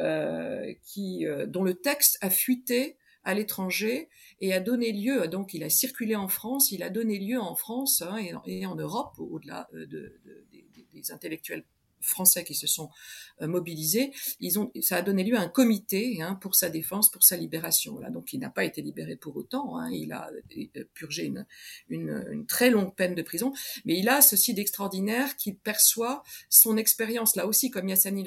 euh, 0.00 0.72
qui, 0.84 1.26
euh, 1.26 1.46
dont 1.46 1.62
le 1.62 1.74
texte 1.74 2.16
a 2.22 2.30
fuité 2.30 2.96
à 3.24 3.34
l'étranger 3.34 4.08
et 4.40 4.52
a 4.54 4.58
donné 4.58 4.90
lieu, 4.90 5.28
donc 5.28 5.54
il 5.54 5.62
a 5.62 5.68
circulé 5.68 6.16
en 6.16 6.28
France, 6.28 6.72
il 6.72 6.82
a 6.82 6.88
donné 6.88 7.18
lieu 7.18 7.38
en 7.38 7.54
France 7.54 8.02
hein, 8.02 8.16
et, 8.46 8.66
en 8.66 8.74
Europe, 8.74 9.14
au-delà 9.18 9.68
de, 9.72 9.84
de, 9.84 10.20
des, 10.50 10.88
des 10.92 11.12
intellectuels 11.12 11.64
français 12.02 12.44
qui 12.44 12.54
se 12.54 12.66
sont 12.66 12.90
euh, 13.40 13.46
mobilisés, 13.46 14.12
ils 14.40 14.58
ont, 14.58 14.70
ça 14.80 14.96
a 14.96 15.02
donné 15.02 15.24
lieu 15.24 15.36
à 15.36 15.40
un 15.40 15.48
comité 15.48 16.20
hein, 16.22 16.34
pour 16.34 16.54
sa 16.54 16.70
défense, 16.70 17.10
pour 17.10 17.22
sa 17.22 17.36
libération. 17.36 17.98
Là, 17.98 18.10
donc 18.10 18.32
il 18.32 18.40
n'a 18.40 18.50
pas 18.50 18.64
été 18.64 18.82
libéré 18.82 19.16
pour 19.16 19.36
autant. 19.36 19.78
Hein, 19.78 19.90
il 19.90 20.12
a 20.12 20.30
euh, 20.56 20.84
purgé 20.94 21.32
une, 21.88 22.46
très 22.46 22.70
longue 22.70 22.94
peine 22.94 23.14
de 23.14 23.22
prison, 23.22 23.52
mais 23.84 23.98
il 23.98 24.08
a 24.08 24.20
ceci 24.20 24.54
d'extraordinaire 24.54 25.36
qu'il 25.36 25.56
perçoit 25.56 26.22
son 26.48 26.76
expérience 26.76 27.36
là 27.36 27.46
aussi, 27.46 27.70
comme 27.70 27.88
Yassine 27.88 28.26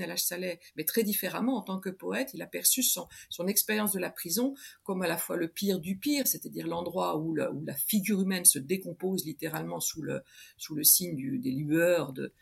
El 0.00 0.18
Saleh, 0.18 0.60
mais 0.76 0.84
très 0.84 1.02
différemment 1.02 1.56
en 1.56 1.62
tant 1.62 1.78
que 1.78 1.90
poète. 1.90 2.30
Il 2.34 2.42
a 2.42 2.46
perçu 2.46 2.82
son, 2.82 3.08
expérience 3.46 3.92
de 3.92 3.98
la 3.98 4.10
prison 4.10 4.54
comme 4.82 5.02
à 5.02 5.08
la 5.08 5.16
fois 5.16 5.36
le 5.36 5.48
pire 5.48 5.80
du 5.80 5.96
pire, 5.96 6.26
c'est-à-dire 6.26 6.66
l'endroit 6.66 7.16
où, 7.16 7.34
la 7.34 7.74
figure 7.74 8.20
humaine 8.20 8.44
se 8.44 8.58
décompose 8.58 9.24
littéralement 9.24 9.80
sous 9.80 10.02
le 10.02 10.84
signe 10.84 11.40
des 11.40 11.50
lueurs 11.50 12.12
de, 12.12 12.32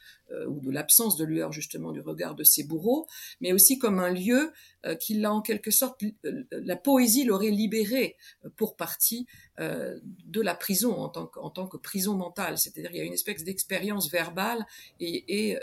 ou 0.49 0.61
de 0.61 0.71
l'absence 0.71 1.17
de 1.17 1.25
lueur 1.25 1.53
justement 1.53 1.93
du 1.93 2.01
regard 2.01 2.35
de 2.35 2.45
ses 2.45 2.65
bourreaux, 2.65 3.07
mais 3.41 3.53
aussi 3.53 3.79
comme 3.79 3.99
un 3.99 4.11
lieu 4.11 4.53
euh, 4.87 4.95
qui 4.95 5.15
l'a 5.15 5.33
en 5.33 5.43
quelque 5.43 5.73
sorte, 5.73 6.03
euh, 6.25 6.45
la 6.51 6.77
poésie 6.77 7.25
l'aurait 7.25 7.51
libéré 7.51 8.17
pour 8.57 8.77
partie 8.77 9.27
de 9.59 10.41
la 10.41 10.55
prison 10.55 10.93
en 10.97 11.09
tant 11.09 11.67
que, 11.67 11.77
prison 11.77 12.15
mentale. 12.15 12.59
C'est-à-dire 12.59 12.93
il 12.93 12.99
y 12.99 13.01
a 13.01 13.05
une 13.05 13.13
espèce 13.13 13.43
d'expérience 13.43 14.09
verbale 14.09 14.65
et, 15.01 15.59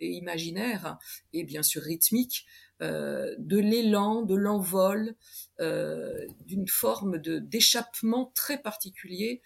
imaginaire 0.00 0.98
et 1.34 1.44
bien 1.44 1.62
sûr 1.62 1.82
rythmique 1.82 2.46
de 2.80 3.58
l'élan, 3.58 4.22
de 4.22 4.34
l'envol, 4.34 5.14
d'une 5.58 6.68
forme 6.68 7.18
d'échappement 7.18 8.32
très 8.34 8.62
particulier 8.62 9.42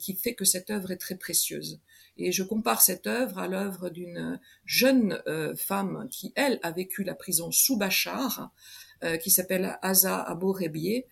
qui 0.00 0.16
fait 0.16 0.34
que 0.34 0.44
cette 0.44 0.70
œuvre 0.70 0.90
est 0.90 0.96
très 0.96 1.16
précieuse. 1.16 1.78
Et 2.18 2.32
je 2.32 2.42
compare 2.42 2.80
cette 2.80 3.06
œuvre 3.06 3.38
à 3.38 3.48
l'œuvre 3.48 3.90
d'une 3.90 4.40
jeune 4.64 5.22
euh, 5.26 5.54
femme 5.54 6.08
qui, 6.10 6.32
elle, 6.34 6.58
a 6.62 6.70
vécu 6.70 7.04
la 7.04 7.14
prison 7.14 7.50
sous 7.50 7.76
Bachar, 7.76 8.50
euh, 9.04 9.16
qui 9.18 9.30
s'appelle 9.30 9.78
Aza 9.82 10.22
Abou 10.22 10.52
Rebier, 10.52 11.06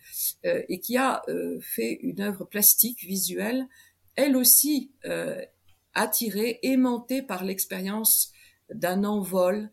euh, 0.47 0.63
et 0.69 0.81
qui 0.81 0.97
a 0.97 1.23
fait 1.61 1.99
une 2.03 2.21
œuvre 2.21 2.45
plastique, 2.45 3.05
visuelle, 3.05 3.67
elle 4.17 4.37
aussi 4.37 4.93
attirée, 5.95 6.61
aimantée 6.63 7.23
par 7.23 7.45
l'expérience 7.45 8.33
d'un 8.73 9.05
envol, 9.05 9.71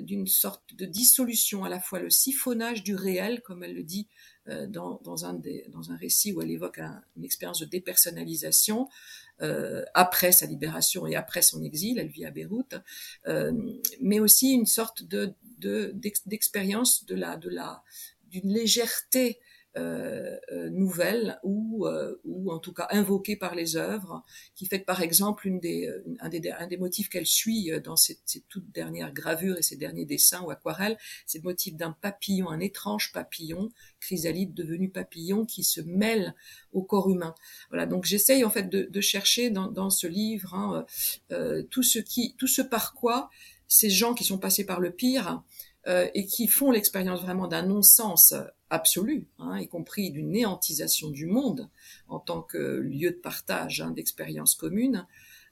d'une 0.00 0.26
sorte 0.26 0.74
de 0.74 0.84
dissolution, 0.84 1.64
à 1.64 1.68
la 1.68 1.80
fois 1.80 1.98
le 1.98 2.10
siphonnage 2.10 2.82
du 2.82 2.94
réel, 2.94 3.42
comme 3.42 3.64
elle 3.64 3.74
le 3.74 3.82
dit 3.82 4.08
dans, 4.46 5.00
dans, 5.02 5.24
un, 5.24 5.34
des, 5.34 5.66
dans 5.70 5.90
un 5.90 5.96
récit 5.96 6.32
où 6.32 6.42
elle 6.42 6.50
évoque 6.50 6.78
une 7.16 7.24
expérience 7.24 7.60
de 7.60 7.64
dépersonnalisation, 7.64 8.82
euh, 8.82 8.86
après 9.94 10.32
sa 10.32 10.46
libération 10.46 11.06
et 11.06 11.16
après 11.16 11.42
son 11.42 11.62
exil, 11.62 11.98
elle 11.98 12.08
vit 12.08 12.24
à 12.24 12.30
Beyrouth, 12.30 12.74
euh, 13.26 13.52
mais 14.00 14.20
aussi 14.20 14.52
une 14.52 14.66
sorte 14.66 15.02
de 15.04 15.34
d'expérience 16.26 17.04
de, 17.04 17.14
la 17.14 17.36
de 17.36 17.48
la 17.48 17.84
d'une 18.30 18.52
légèreté 18.52 19.38
euh, 19.76 20.36
euh, 20.52 20.68
nouvelle 20.70 21.38
ou, 21.42 21.86
euh, 21.86 22.20
ou 22.24 22.52
en 22.52 22.58
tout 22.58 22.72
cas 22.72 22.88
invoquée 22.90 23.36
par 23.36 23.54
les 23.54 23.76
œuvres, 23.76 24.22
qui 24.54 24.66
fait 24.66 24.80
par 24.80 25.00
exemple 25.02 25.46
une 25.46 25.60
des, 25.60 25.90
un, 26.20 26.28
des, 26.28 26.50
un 26.50 26.66
des 26.66 26.76
motifs 26.76 27.08
qu'elle 27.08 27.26
suit 27.26 27.70
dans 27.82 27.96
ces, 27.96 28.18
ces, 28.26 28.42
toutes 28.48 28.70
dernières 28.70 29.12
gravures 29.12 29.56
et 29.56 29.62
ces 29.62 29.76
derniers 29.76 30.04
dessins 30.04 30.42
ou 30.42 30.50
aquarelles, 30.50 30.98
c'est 31.26 31.38
le 31.38 31.44
motif 31.44 31.74
d'un 31.74 31.92
papillon, 31.92 32.50
un 32.50 32.60
étrange 32.60 33.12
papillon, 33.12 33.70
chrysalide 34.00 34.52
devenu 34.54 34.90
papillon, 34.90 35.46
qui 35.46 35.64
se 35.64 35.80
mêle 35.80 36.34
au 36.72 36.82
corps 36.82 37.08
humain. 37.10 37.34
Voilà, 37.70 37.86
donc 37.86 38.04
j'essaye 38.04 38.44
en 38.44 38.50
fait 38.50 38.68
de, 38.68 38.88
de 38.90 39.00
chercher 39.00 39.50
dans, 39.50 39.68
dans, 39.68 39.90
ce 39.90 40.06
livre 40.06 40.54
hein, 40.54 40.86
euh, 41.30 41.62
tout 41.62 41.82
ce 41.82 41.98
qui, 41.98 42.34
tout 42.36 42.46
ce 42.46 42.62
par 42.62 42.94
quoi 42.94 43.30
ces 43.68 43.88
gens 43.88 44.12
qui 44.14 44.24
sont 44.24 44.38
passés 44.38 44.66
par 44.66 44.80
le 44.80 44.90
pire 44.90 45.42
euh, 45.88 46.08
et 46.14 46.26
qui 46.26 46.46
font 46.46 46.70
l'expérience 46.70 47.22
vraiment 47.22 47.48
d'un 47.48 47.66
non-sens 47.66 48.34
absolu, 48.70 49.26
hein, 49.40 49.58
y 49.58 49.66
compris 49.66 50.12
d'une 50.12 50.30
néantisation 50.30 51.10
du 51.10 51.26
monde 51.26 51.68
en 52.06 52.20
tant 52.20 52.40
que 52.40 52.56
lieu 52.58 53.10
de 53.10 53.16
partage 53.16 53.80
hein, 53.80 53.90
d'expériences 53.90 54.54
communes 54.54 55.08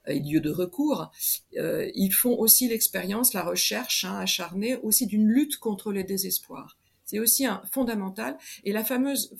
euh, 0.06 0.12
et 0.12 0.20
lieu 0.20 0.40
de 0.40 0.50
recours, 0.50 1.10
euh, 1.56 1.90
ils 1.96 2.12
font 2.12 2.38
aussi 2.38 2.68
l'expérience, 2.68 3.34
la 3.34 3.42
recherche 3.42 4.04
hein, 4.04 4.20
acharnée 4.20 4.76
aussi 4.76 5.08
d'une 5.08 5.26
lutte 5.26 5.56
contre 5.56 5.92
le 5.92 6.04
désespoir. 6.04 6.78
C'est 7.04 7.18
aussi 7.18 7.44
un 7.44 7.60
fondamental. 7.72 8.38
Et 8.62 8.72
la 8.72 8.84
fameuse 8.84 9.34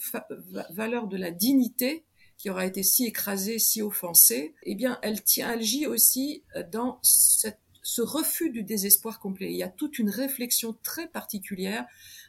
valeur 0.71 1.07
de 1.07 1.15
la 1.15 1.31
dignité 1.31 2.03
qui 2.37 2.49
aura 2.49 2.65
été 2.65 2.83
si 2.83 3.05
écrasée, 3.05 3.59
si 3.59 3.81
offensée, 3.81 4.55
eh 4.63 4.75
bien, 4.75 4.99
elle 5.03 5.23
tient, 5.23 5.53
elle 5.53 5.61
gît 5.61 5.87
aussi 5.87 6.43
dans 6.69 6.99
cette 7.01 7.61
ce 7.83 8.01
refus 8.01 8.49
du 8.49 8.63
désespoir 8.63 9.19
complet. 9.19 9.51
Il 9.51 9.57
y 9.57 9.63
a 9.63 9.69
toute 9.69 9.99
une 9.99 10.09
réflexion 10.09 10.75
très 10.83 11.07
particulière, 11.07 11.85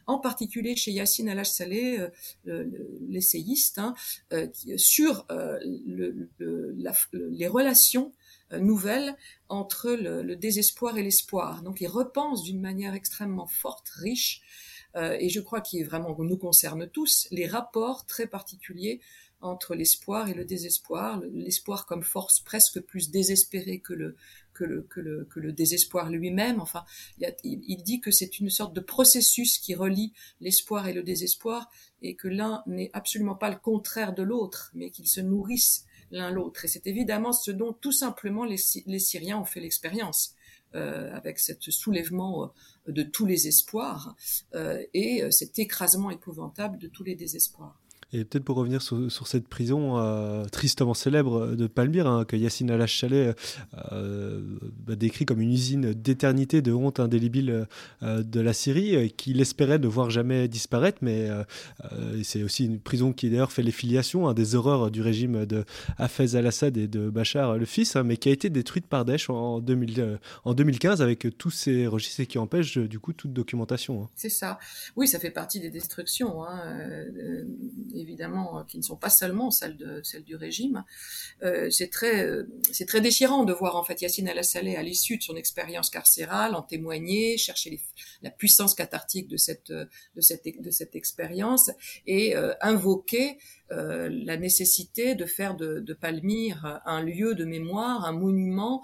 en 0.07 0.19
particulier 0.19 0.75
chez 0.75 0.91
Yassine 0.91 1.29
Alash-Saleh, 1.29 2.09
euh, 2.47 2.65
l'essayiste, 3.07 3.77
hein, 3.77 3.93
euh, 4.33 4.47
sur 4.77 5.25
euh, 5.31 5.59
le, 5.85 6.29
les 7.11 7.47
relations 7.47 8.13
nouvelles 8.51 9.15
entre 9.49 9.91
le, 9.91 10.35
désespoir 10.35 10.97
et 10.97 11.03
l'espoir. 11.03 11.63
Donc 11.63 11.81
il 11.81 11.87
repense 11.87 12.43
d'une 12.43 12.61
manière 12.61 12.93
extrêmement 12.93 13.47
forte, 13.47 13.89
riche, 13.89 14.41
et 14.95 15.29
je 15.29 15.39
crois 15.39 15.59
qu'il 15.59 15.83
vraiment 15.85 16.15
nous 16.19 16.37
concerne 16.37 16.87
tous, 16.87 17.27
les 17.31 17.47
rapports 17.47 18.05
très 18.05 18.27
particuliers 18.27 19.01
entre 19.41 19.73
l'espoir 19.73 20.29
et 20.29 20.35
le 20.35 20.45
désespoir, 20.45 21.19
l'espoir 21.33 21.87
comme 21.87 22.03
force 22.03 22.41
presque 22.41 22.79
plus 22.79 23.09
désespérée 23.09 23.79
que 23.79 23.93
le, 23.93 24.15
que 24.53 24.63
le, 24.63 24.83
que 24.83 24.99
le, 24.99 25.25
que 25.25 25.39
le 25.39 25.51
désespoir 25.51 26.09
lui-même. 26.09 26.59
Enfin, 26.61 26.85
il, 27.19 27.61
il, 27.67 27.83
dit 27.83 28.01
que 28.01 28.11
c'est 28.11 28.39
une 28.39 28.49
sorte 28.49 28.73
de 28.73 28.81
processus 28.81 29.57
qui 29.57 29.75
relie 29.75 30.13
l'espoir 30.41 30.87
et 30.87 30.93
le 30.93 31.03
désespoir 31.03 31.69
et 32.01 32.15
que 32.15 32.27
l'un 32.27 32.63
n'est 32.67 32.91
absolument 32.93 33.35
pas 33.35 33.49
le 33.49 33.57
contraire 33.57 34.13
de 34.13 34.23
l'autre, 34.23 34.71
mais 34.73 34.89
qu'ils 34.89 35.07
se 35.07 35.21
nourrissent 35.21 35.85
l'un 36.11 36.31
l'autre. 36.31 36.65
Et 36.65 36.67
c'est 36.67 36.87
évidemment 36.87 37.33
ce 37.33 37.51
dont 37.51 37.73
tout 37.73 37.91
simplement 37.91 38.45
les, 38.45 38.57
Syriens 38.57 39.39
ont 39.39 39.45
fait 39.45 39.59
l'expérience. 39.59 40.35
Euh, 40.75 41.13
avec 41.13 41.37
ce 41.37 41.69
soulèvement 41.69 42.45
euh, 42.45 42.91
de 42.91 43.03
tous 43.03 43.27
les 43.27 43.47
espoirs 43.47 44.15
euh, 44.55 44.83
et 44.95 45.21
euh, 45.21 45.29
cet 45.29 45.59
écrasement 45.59 46.09
épouvantable 46.09 46.79
de 46.79 46.87
tous 46.87 47.03
les 47.03 47.13
désespoirs. 47.13 47.79
Et 48.13 48.25
peut-être 48.25 48.43
pour 48.43 48.57
revenir 48.57 48.81
sur, 48.81 49.27
cette 49.27 49.47
prison 49.47 49.97
euh, 49.97 50.45
tristement 50.45 50.93
célèbre 50.93 51.55
de 51.55 51.65
Palmyre, 51.65 52.07
hein, 52.07 52.25
que 52.25 52.35
Yassine 52.35 52.69
Alash-Chalet 52.69 53.35
euh, 53.91 54.41
bah, 54.85 54.95
décrit 54.95 55.25
comme 55.25 55.41
une 55.41 55.51
usine 55.51 55.93
d'éternité, 55.93 56.61
de 56.61 56.71
honte 56.71 56.99
indélébile 56.99 57.65
euh, 58.03 58.21
de 58.21 58.39
la 58.39 58.53
Syrie, 58.53 59.11
qu'il 59.17 59.41
espérait 59.41 59.79
ne 59.79 59.87
voir 59.87 60.11
jamais 60.11 60.47
disparaître, 60.47 60.99
mais 61.01 61.29
c'est 62.23 62.43
aussi 62.43 62.65
une 62.65 62.79
prison 62.79 63.13
qui 63.13 63.29
d'ailleurs 63.29 63.51
fait 63.51 63.63
les 63.63 63.71
filiations 63.71 64.27
hein, 64.27 64.33
des 64.33 64.55
horreurs 64.55 64.91
du 64.91 65.01
régime 65.01 65.45
de 65.45 65.65
Hafez 65.97 66.35
al-Assad 66.35 66.77
et 66.77 66.87
de 66.87 67.09
Bachar 67.09 67.57
le 67.57 67.65
fils, 67.65 67.95
hein, 67.95 68.03
mais 68.03 68.17
qui 68.17 68.29
a 68.29 68.31
été 68.31 68.49
détruite 68.49 68.85
par 68.85 69.05
Daesh 69.05 69.29
en, 69.29 69.59
2000, 69.59 70.19
en 70.45 70.53
2015 70.53 71.01
avec 71.01 71.27
tous 71.37 71.49
ces 71.49 71.87
registres 71.87 72.19
et 72.21 72.27
qui 72.27 72.37
empêche 72.37 72.77
du 72.77 72.99
coup 72.99 73.13
toute 73.13 73.33
documentation. 73.33 74.07
C'est 74.15 74.29
ça. 74.29 74.59
Oui, 74.95 75.07
ça 75.07 75.19
fait 75.19 75.31
partie 75.31 75.59
des 75.59 75.71
destructions 75.71 76.43
évidemment, 78.03 78.63
qui 78.65 78.77
ne 78.77 78.83
sont 78.83 78.95
pas 78.95 79.09
seulement 79.09 79.49
celles, 79.51 79.77
du 80.25 80.35
régime. 80.35 80.83
c'est 81.69 81.89
très, 81.89 82.27
c'est 82.71 82.85
très 82.85 83.01
déchirant 83.01 83.43
de 83.43 83.53
voir 83.53 83.75
en 83.75 83.83
fait 83.83 84.01
Yacine 84.01 84.27
El-Assaleh 84.27 84.75
à 84.75 84.83
l'issue 84.83 85.17
de 85.17 85.23
son 85.23 85.35
expérience 85.35 85.89
carcérale 85.89 86.55
en 86.55 86.61
témoigner, 86.61 87.37
chercher 87.37 87.81
la 88.21 88.29
puissance 88.29 88.75
cathartique 88.75 89.27
de 89.27 89.37
cette, 89.37 89.71
de 89.71 90.21
cette, 90.21 90.43
de 90.45 90.71
cette 90.71 90.95
expérience 90.95 91.71
et 92.05 92.35
invoquer 92.61 93.37
la 93.69 94.37
nécessité 94.37 95.15
de 95.15 95.25
faire 95.25 95.55
de, 95.55 95.79
de, 95.79 95.93
Palmyre 95.93 96.81
un 96.85 97.01
lieu 97.01 97.33
de 97.33 97.45
mémoire, 97.45 98.05
un 98.05 98.11
monument 98.11 98.83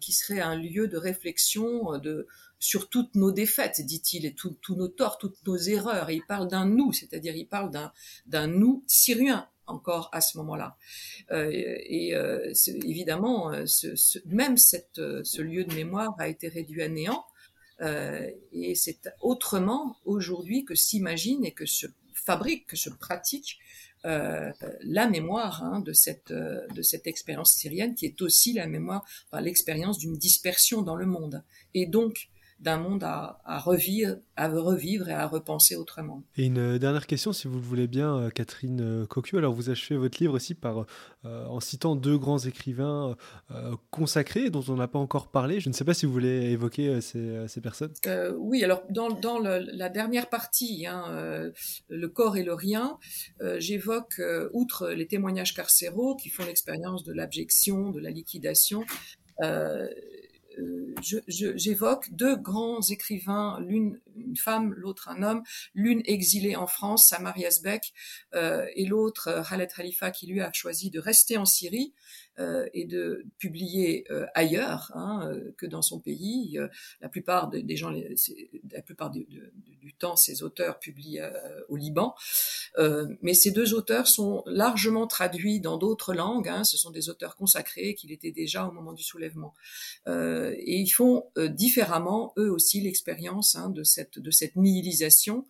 qui 0.00 0.12
serait 0.12 0.40
un 0.40 0.56
lieu 0.56 0.88
de 0.88 0.96
réflexion, 0.96 1.98
de 1.98 2.26
sur 2.66 2.88
toutes 2.88 3.14
nos 3.14 3.30
défaites, 3.30 3.80
dit-il, 3.80 4.26
et 4.26 4.34
tous 4.34 4.58
nos 4.74 4.88
torts, 4.88 5.18
toutes 5.18 5.46
nos 5.46 5.56
erreurs. 5.56 6.10
Et 6.10 6.16
il 6.16 6.26
parle 6.26 6.48
d'un 6.48 6.66
nous, 6.66 6.92
c'est-à-dire 6.92 7.36
il 7.36 7.46
parle 7.46 7.70
d'un 8.26 8.46
nous 8.48 8.82
syrien 8.88 9.48
encore 9.66 10.08
à 10.12 10.20
ce 10.20 10.36
moment-là. 10.38 10.76
Euh, 11.30 11.50
et 11.50 12.14
euh, 12.14 12.52
évidemment, 12.84 13.52
euh, 13.52 13.64
même 14.26 14.56
ce 14.56 15.42
lieu 15.42 15.64
de 15.64 15.74
mémoire 15.74 16.14
a 16.18 16.28
été 16.28 16.48
réduit 16.48 16.82
à 16.82 16.88
néant. 16.88 17.24
et 18.52 18.74
c'est 18.74 19.10
autrement 19.20 19.96
aujourd'hui 20.04 20.64
que 20.64 20.74
s'imagine 20.74 21.44
et 21.44 21.52
que 21.52 21.66
se 21.66 21.86
fabrique, 22.14 22.66
que 22.66 22.76
se 22.76 22.90
pratique 22.90 23.58
la 24.04 25.08
mémoire 25.08 25.64
hein, 25.64 25.80
de 25.80 25.92
cette 25.92 27.06
expérience 27.06 27.52
syrienne 27.52 27.94
qui 27.94 28.06
est 28.06 28.22
aussi 28.22 28.52
la 28.52 28.66
mémoire, 28.66 29.04
l'expérience 29.40 29.98
d'une 29.98 30.16
dispersion 30.16 30.82
dans 30.82 30.96
le 30.96 31.06
monde. 31.06 31.42
Et 31.74 31.86
donc 31.86 32.30
d'un 32.58 32.78
monde 32.78 33.04
à, 33.04 33.38
revivre, 33.58 34.16
à 34.34 34.48
revivre 34.48 35.08
et 35.08 35.12
à 35.12 35.26
repenser 35.26 35.76
autrement. 35.76 36.22
Et 36.36 36.46
une 36.46 36.58
euh, 36.58 36.78
dernière 36.78 37.06
question, 37.06 37.32
si 37.32 37.48
vous 37.48 37.56
le 37.56 37.62
voulez 37.62 37.86
bien, 37.86 38.16
euh, 38.16 38.30
Catherine 38.30 38.80
euh, 38.80 39.06
Cocu. 39.06 39.36
Alors, 39.36 39.52
vous 39.52 39.68
achevez 39.68 39.98
votre 39.98 40.18
livre 40.22 40.34
aussi 40.34 40.54
par, 40.54 40.86
en 41.24 41.58
citant 41.58 41.96
deux 41.96 42.16
grands 42.16 42.38
écrivains 42.38 43.16
consacrés 43.90 44.48
dont 44.48 44.62
on 44.68 44.76
n'a 44.76 44.86
pas 44.86 45.00
encore 45.00 45.28
parlé. 45.28 45.58
Je 45.58 45.68
ne 45.68 45.74
sais 45.74 45.84
pas 45.84 45.92
si 45.92 46.06
vous 46.06 46.12
voulez 46.12 46.52
évoquer 46.52 47.00
ces, 47.00 47.48
ces 47.48 47.60
personnes. 47.60 47.92
oui, 48.38 48.62
alors 48.62 48.84
dans, 48.90 49.10
dans 49.10 49.40
la 49.40 49.88
dernière 49.88 50.28
partie, 50.28 50.86
hein, 50.86 51.50
le 51.88 52.08
corps 52.08 52.36
et 52.36 52.44
le 52.44 52.54
rien, 52.54 52.98
j'évoque, 53.58 54.22
outre 54.52 54.90
les 54.90 55.08
témoignages 55.08 55.54
carcéraux 55.54 56.14
qui 56.14 56.28
font 56.28 56.44
l'expérience 56.44 57.02
de 57.02 57.12
l'abjection, 57.12 57.90
de 57.90 57.98
la 57.98 58.10
liquidation, 58.10 58.84
euh, 59.42 59.88
j'évoque 61.02 62.10
deux 62.12 62.36
grands 62.36 62.80
écrivains, 62.80 63.58
l'une 63.60 64.00
une 64.16 64.36
femme, 64.36 64.72
l'autre 64.74 65.08
un 65.08 65.22
homme, 65.22 65.42
l'une 65.74 66.02
exilée 66.04 66.56
en 66.56 66.66
France, 66.66 67.08
Samar 67.08 67.36
Yazbek, 67.36 67.92
euh, 68.34 68.66
et 68.74 68.86
l'autre 68.86 69.28
euh, 69.28 69.42
Khaled 69.42 69.70
Khalifa 69.70 70.10
qui 70.10 70.26
lui 70.26 70.40
a 70.40 70.50
choisi 70.52 70.90
de 70.90 70.98
rester 70.98 71.36
en 71.36 71.44
Syrie 71.44 71.92
euh, 72.38 72.68
et 72.74 72.84
de 72.84 73.24
publier 73.38 74.04
euh, 74.10 74.26
ailleurs 74.34 74.92
hein, 74.94 75.26
euh, 75.32 75.54
que 75.56 75.64
dans 75.64 75.80
son 75.80 76.00
pays. 76.00 76.58
la 77.00 77.08
plupart 77.08 77.48
des 77.48 77.76
gens, 77.76 77.90
la 77.90 78.82
plupart 78.82 79.10
du, 79.86 79.94
temps, 79.94 80.16
ces 80.16 80.42
auteurs 80.42 80.78
publient 80.78 81.20
au 81.68 81.76
Liban. 81.76 82.14
mais 83.22 83.34
ces 83.34 83.50
deux 83.50 83.74
auteurs 83.74 84.06
sont 84.06 84.42
largement 84.46 85.06
traduits 85.06 85.60
dans 85.60 85.78
d'autres 85.78 86.14
langues. 86.14 86.48
Hein, 86.48 86.64
ce 86.64 86.76
sont 86.76 86.90
des 86.90 87.08
auteurs 87.08 87.36
consacrés 87.36 87.94
qu'il 87.94 88.12
était 88.12 88.32
déjà 88.32 88.66
au 88.66 88.72
moment 88.72 88.92
du 88.92 89.02
soulèvement. 89.02 89.54
et 90.06 90.80
ils 90.80 90.90
font 90.90 91.24
différemment, 91.36 92.32
eux 92.36 92.50
aussi, 92.50 92.80
l'expérience 92.80 93.56
hein, 93.56 93.70
de 93.70 93.84
cette 93.84 94.18
de 94.18 94.30
cette 94.30 94.56
nihilisation. 94.56 95.46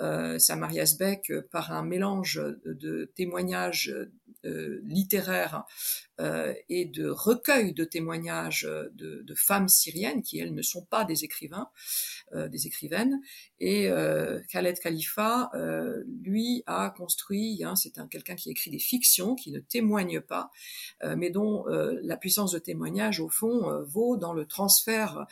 Euh, 0.00 0.38
Samarias 0.38 0.96
Beck, 0.98 1.32
par 1.50 1.72
un 1.72 1.82
mélange 1.82 2.40
de 2.64 3.10
témoignages 3.16 3.88
euh, 3.88 4.12
littéraire 4.44 5.64
euh, 6.20 6.52
et 6.68 6.84
de 6.84 7.08
recueil 7.08 7.72
de 7.72 7.84
témoignages 7.84 8.68
de, 8.92 9.22
de, 9.22 9.34
femmes 9.34 9.68
syriennes 9.68 10.22
qui 10.22 10.38
elles 10.38 10.54
ne 10.54 10.62
sont 10.62 10.84
pas 10.84 11.04
des 11.04 11.24
écrivains, 11.24 11.68
euh, 12.34 12.48
des 12.48 12.66
écrivaines. 12.66 13.20
Et 13.60 13.88
Khaled 14.50 14.78
Khalifa, 14.78 15.50
lui, 16.22 16.62
a 16.66 16.90
construit. 16.96 17.62
Hein, 17.64 17.74
c'est 17.76 17.98
un 17.98 18.06
quelqu'un 18.06 18.36
qui 18.36 18.50
écrit 18.50 18.70
des 18.70 18.78
fictions, 18.78 19.34
qui 19.34 19.50
ne 19.50 19.58
témoigne 19.58 20.20
pas, 20.20 20.50
mais 21.16 21.30
dont 21.30 21.64
la 21.66 22.16
puissance 22.16 22.52
de 22.52 22.58
témoignage 22.58 23.18
au 23.20 23.28
fond 23.28 23.82
vaut 23.84 24.16
dans 24.16 24.32
le 24.32 24.46
transfert 24.46 25.26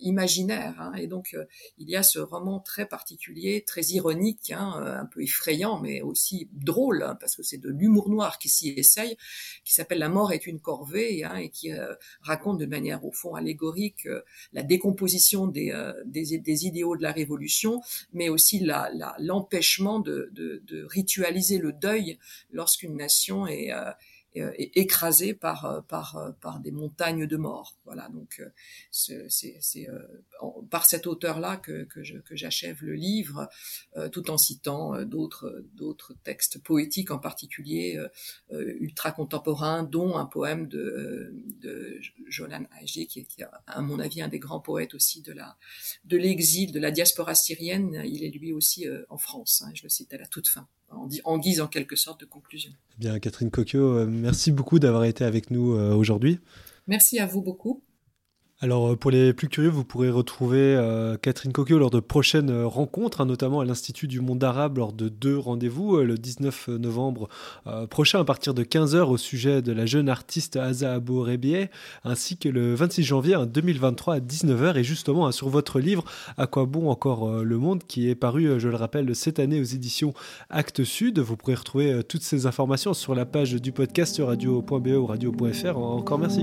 imaginaire. 0.00 0.80
Hein. 0.80 0.92
et 0.94 1.06
donc 1.06 1.36
il 1.78 1.88
y 1.88 1.96
a 1.96 2.02
ce 2.02 2.18
roman 2.18 2.60
très 2.60 2.86
particulier, 2.86 3.64
très 3.66 3.82
ironique, 3.82 4.52
hein, 4.54 4.98
un 5.00 5.06
peu 5.06 5.22
effrayant, 5.22 5.80
mais 5.80 6.00
aussi 6.02 6.48
drôle, 6.52 7.02
hein, 7.02 7.16
parce 7.20 7.36
que 7.36 7.42
c'est 7.42 7.58
de 7.58 7.68
l'humour 7.68 8.08
noir 8.08 8.38
qui 8.38 8.48
s'y 8.48 8.70
essaye, 8.70 9.16
qui 9.64 9.74
s'appelle 9.74 9.98
La 9.98 10.08
mort 10.08 10.32
est 10.32 10.46
une 10.46 10.60
corvée, 10.60 11.24
hein, 11.24 11.36
et 11.36 11.50
qui 11.50 11.72
euh, 11.72 11.94
raconte 12.20 12.58
de 12.58 12.66
manière 12.66 13.04
au 13.04 13.12
fond 13.12 13.34
allégorique 13.34 14.06
euh, 14.06 14.22
la 14.52 14.62
décomposition 14.62 15.46
des, 15.46 15.70
euh, 15.72 15.92
idéaux 16.44 16.96
de 16.96 17.02
la 17.02 17.12
révolution, 17.12 17.80
mais 18.12 18.28
aussi 18.28 18.64
l'empêchement 19.18 20.00
de, 20.00 20.30
de, 20.32 20.84
ritualiser 20.84 21.58
le 21.58 21.72
deuil 21.72 22.18
lorsqu'une 22.50 22.96
nation 22.96 23.46
est 23.46 23.70
euh, 24.38 24.50
écrasé 24.56 25.34
par 25.34 25.66
euh, 25.66 25.80
par 25.82 26.16
euh, 26.16 26.30
par 26.40 26.60
des 26.60 26.70
montagnes 26.70 27.26
de 27.26 27.36
morts. 27.36 27.76
Voilà, 27.84 28.08
donc 28.08 28.42
c'est 28.90 29.26
c'est 29.28 29.88
par 30.70 30.86
cet 30.86 31.06
auteur-là 31.06 31.58
que 31.58 31.84
que 31.84 32.36
j'achève 32.36 32.82
le 32.82 32.94
livre, 32.94 33.50
tout 34.10 34.30
en 34.30 34.38
citant 34.38 35.02
d'autres 35.04 35.64
d'autres 35.74 36.14
textes 36.24 36.62
poétiques 36.62 37.10
en 37.10 37.18
particulier 37.18 38.00
ultra 38.50 39.12
contemporains, 39.12 39.82
dont 39.82 40.16
un 40.16 40.26
poème 40.26 40.66
de 40.66 41.34
de 41.60 42.00
Jolan 42.28 42.64
Haji, 42.80 43.06
qui 43.06 43.20
est, 43.20 43.24
qui 43.24 43.42
est 43.42 43.46
à 43.66 43.82
mon 43.82 43.98
avis 43.98 44.22
un 44.22 44.28
des 44.28 44.38
grands 44.38 44.60
poètes 44.60 44.94
aussi 44.94 45.20
de 45.20 45.32
la 45.32 45.58
de 46.04 46.16
l'exil, 46.16 46.72
de 46.72 46.80
la 46.80 46.90
diaspora 46.90 47.34
syrienne. 47.34 48.02
Il 48.06 48.24
est 48.24 48.30
lui 48.30 48.52
aussi 48.52 48.86
en 49.10 49.18
France. 49.18 49.62
Hein, 49.66 49.72
je 49.74 49.82
le 49.82 49.88
cite 49.90 50.14
à 50.14 50.18
la 50.18 50.26
toute 50.26 50.48
fin 50.48 50.66
en, 51.24 51.38
guise 51.38 51.60
en 51.60 51.68
quelque 51.68 51.96
sorte 51.96 52.20
de 52.20 52.26
conclusion. 52.26 52.72
Bien, 52.98 53.18
Catherine 53.18 53.50
Coquio, 53.50 53.80
euh, 53.80 54.06
merci 54.06 54.52
beaucoup 54.52 54.78
d'avoir 54.78 55.04
été 55.04 55.24
avec 55.24 55.50
nous 55.50 55.74
euh, 55.74 55.94
aujourd'hui. 55.94 56.40
Merci 56.86 57.18
à 57.18 57.26
vous 57.26 57.42
beaucoup. 57.42 57.82
Alors 58.64 58.92
euh, 58.92 58.96
pour 58.96 59.10
les 59.10 59.32
plus 59.32 59.48
curieux, 59.48 59.70
vous 59.70 59.82
pourrez 59.82 60.08
retrouver 60.08 60.60
euh, 60.60 61.16
Catherine 61.16 61.52
Coquio 61.52 61.80
lors 61.80 61.90
de 61.90 61.98
prochaines 61.98 62.50
euh, 62.50 62.64
rencontres, 62.64 63.20
hein, 63.20 63.26
notamment 63.26 63.58
à 63.58 63.64
l'Institut 63.64 64.06
du 64.06 64.20
monde 64.20 64.44
arabe 64.44 64.78
lors 64.78 64.92
de 64.92 65.08
deux 65.08 65.36
rendez-vous, 65.36 65.96
le 65.96 66.16
19 66.16 66.68
novembre 66.68 67.28
prochain 67.90 68.20
à 68.20 68.24
partir 68.24 68.54
de 68.54 68.62
15h 68.62 69.00
au 69.00 69.16
sujet 69.16 69.62
de 69.62 69.72
la 69.72 69.84
jeune 69.84 70.08
artiste 70.08 70.56
Aza 70.56 70.92
Abou 70.92 71.22
Rebieh, 71.22 71.70
ainsi 72.04 72.36
que 72.36 72.48
le 72.48 72.74
26 72.74 73.02
janvier 73.02 73.36
2023 73.46 74.14
à 74.14 74.20
19h 74.20 74.76
et 74.76 74.84
justement 74.84 75.26
hein, 75.26 75.32
sur 75.32 75.48
votre 75.48 75.80
livre 75.80 76.04
À 76.36 76.46
quoi 76.46 76.64
bon 76.64 76.88
encore 76.88 77.42
le 77.42 77.58
monde 77.58 77.82
qui 77.84 78.08
est 78.08 78.14
paru, 78.14 78.60
je 78.60 78.68
le 78.68 78.76
rappelle, 78.76 79.14
cette 79.16 79.40
année 79.40 79.60
aux 79.60 79.64
éditions 79.64 80.14
Actes 80.50 80.84
Sud. 80.84 81.18
Vous 81.18 81.36
pourrez 81.36 81.54
retrouver 81.54 82.02
toutes 82.04 82.22
ces 82.22 82.46
informations 82.46 82.94
sur 82.94 83.14
la 83.14 83.26
page 83.26 83.54
du 83.54 83.72
podcast 83.72 84.20
radio.be 84.24 84.88
ou 84.88 85.06
radio.fr. 85.06 85.76
Encore 85.76 86.18
merci. 86.18 86.42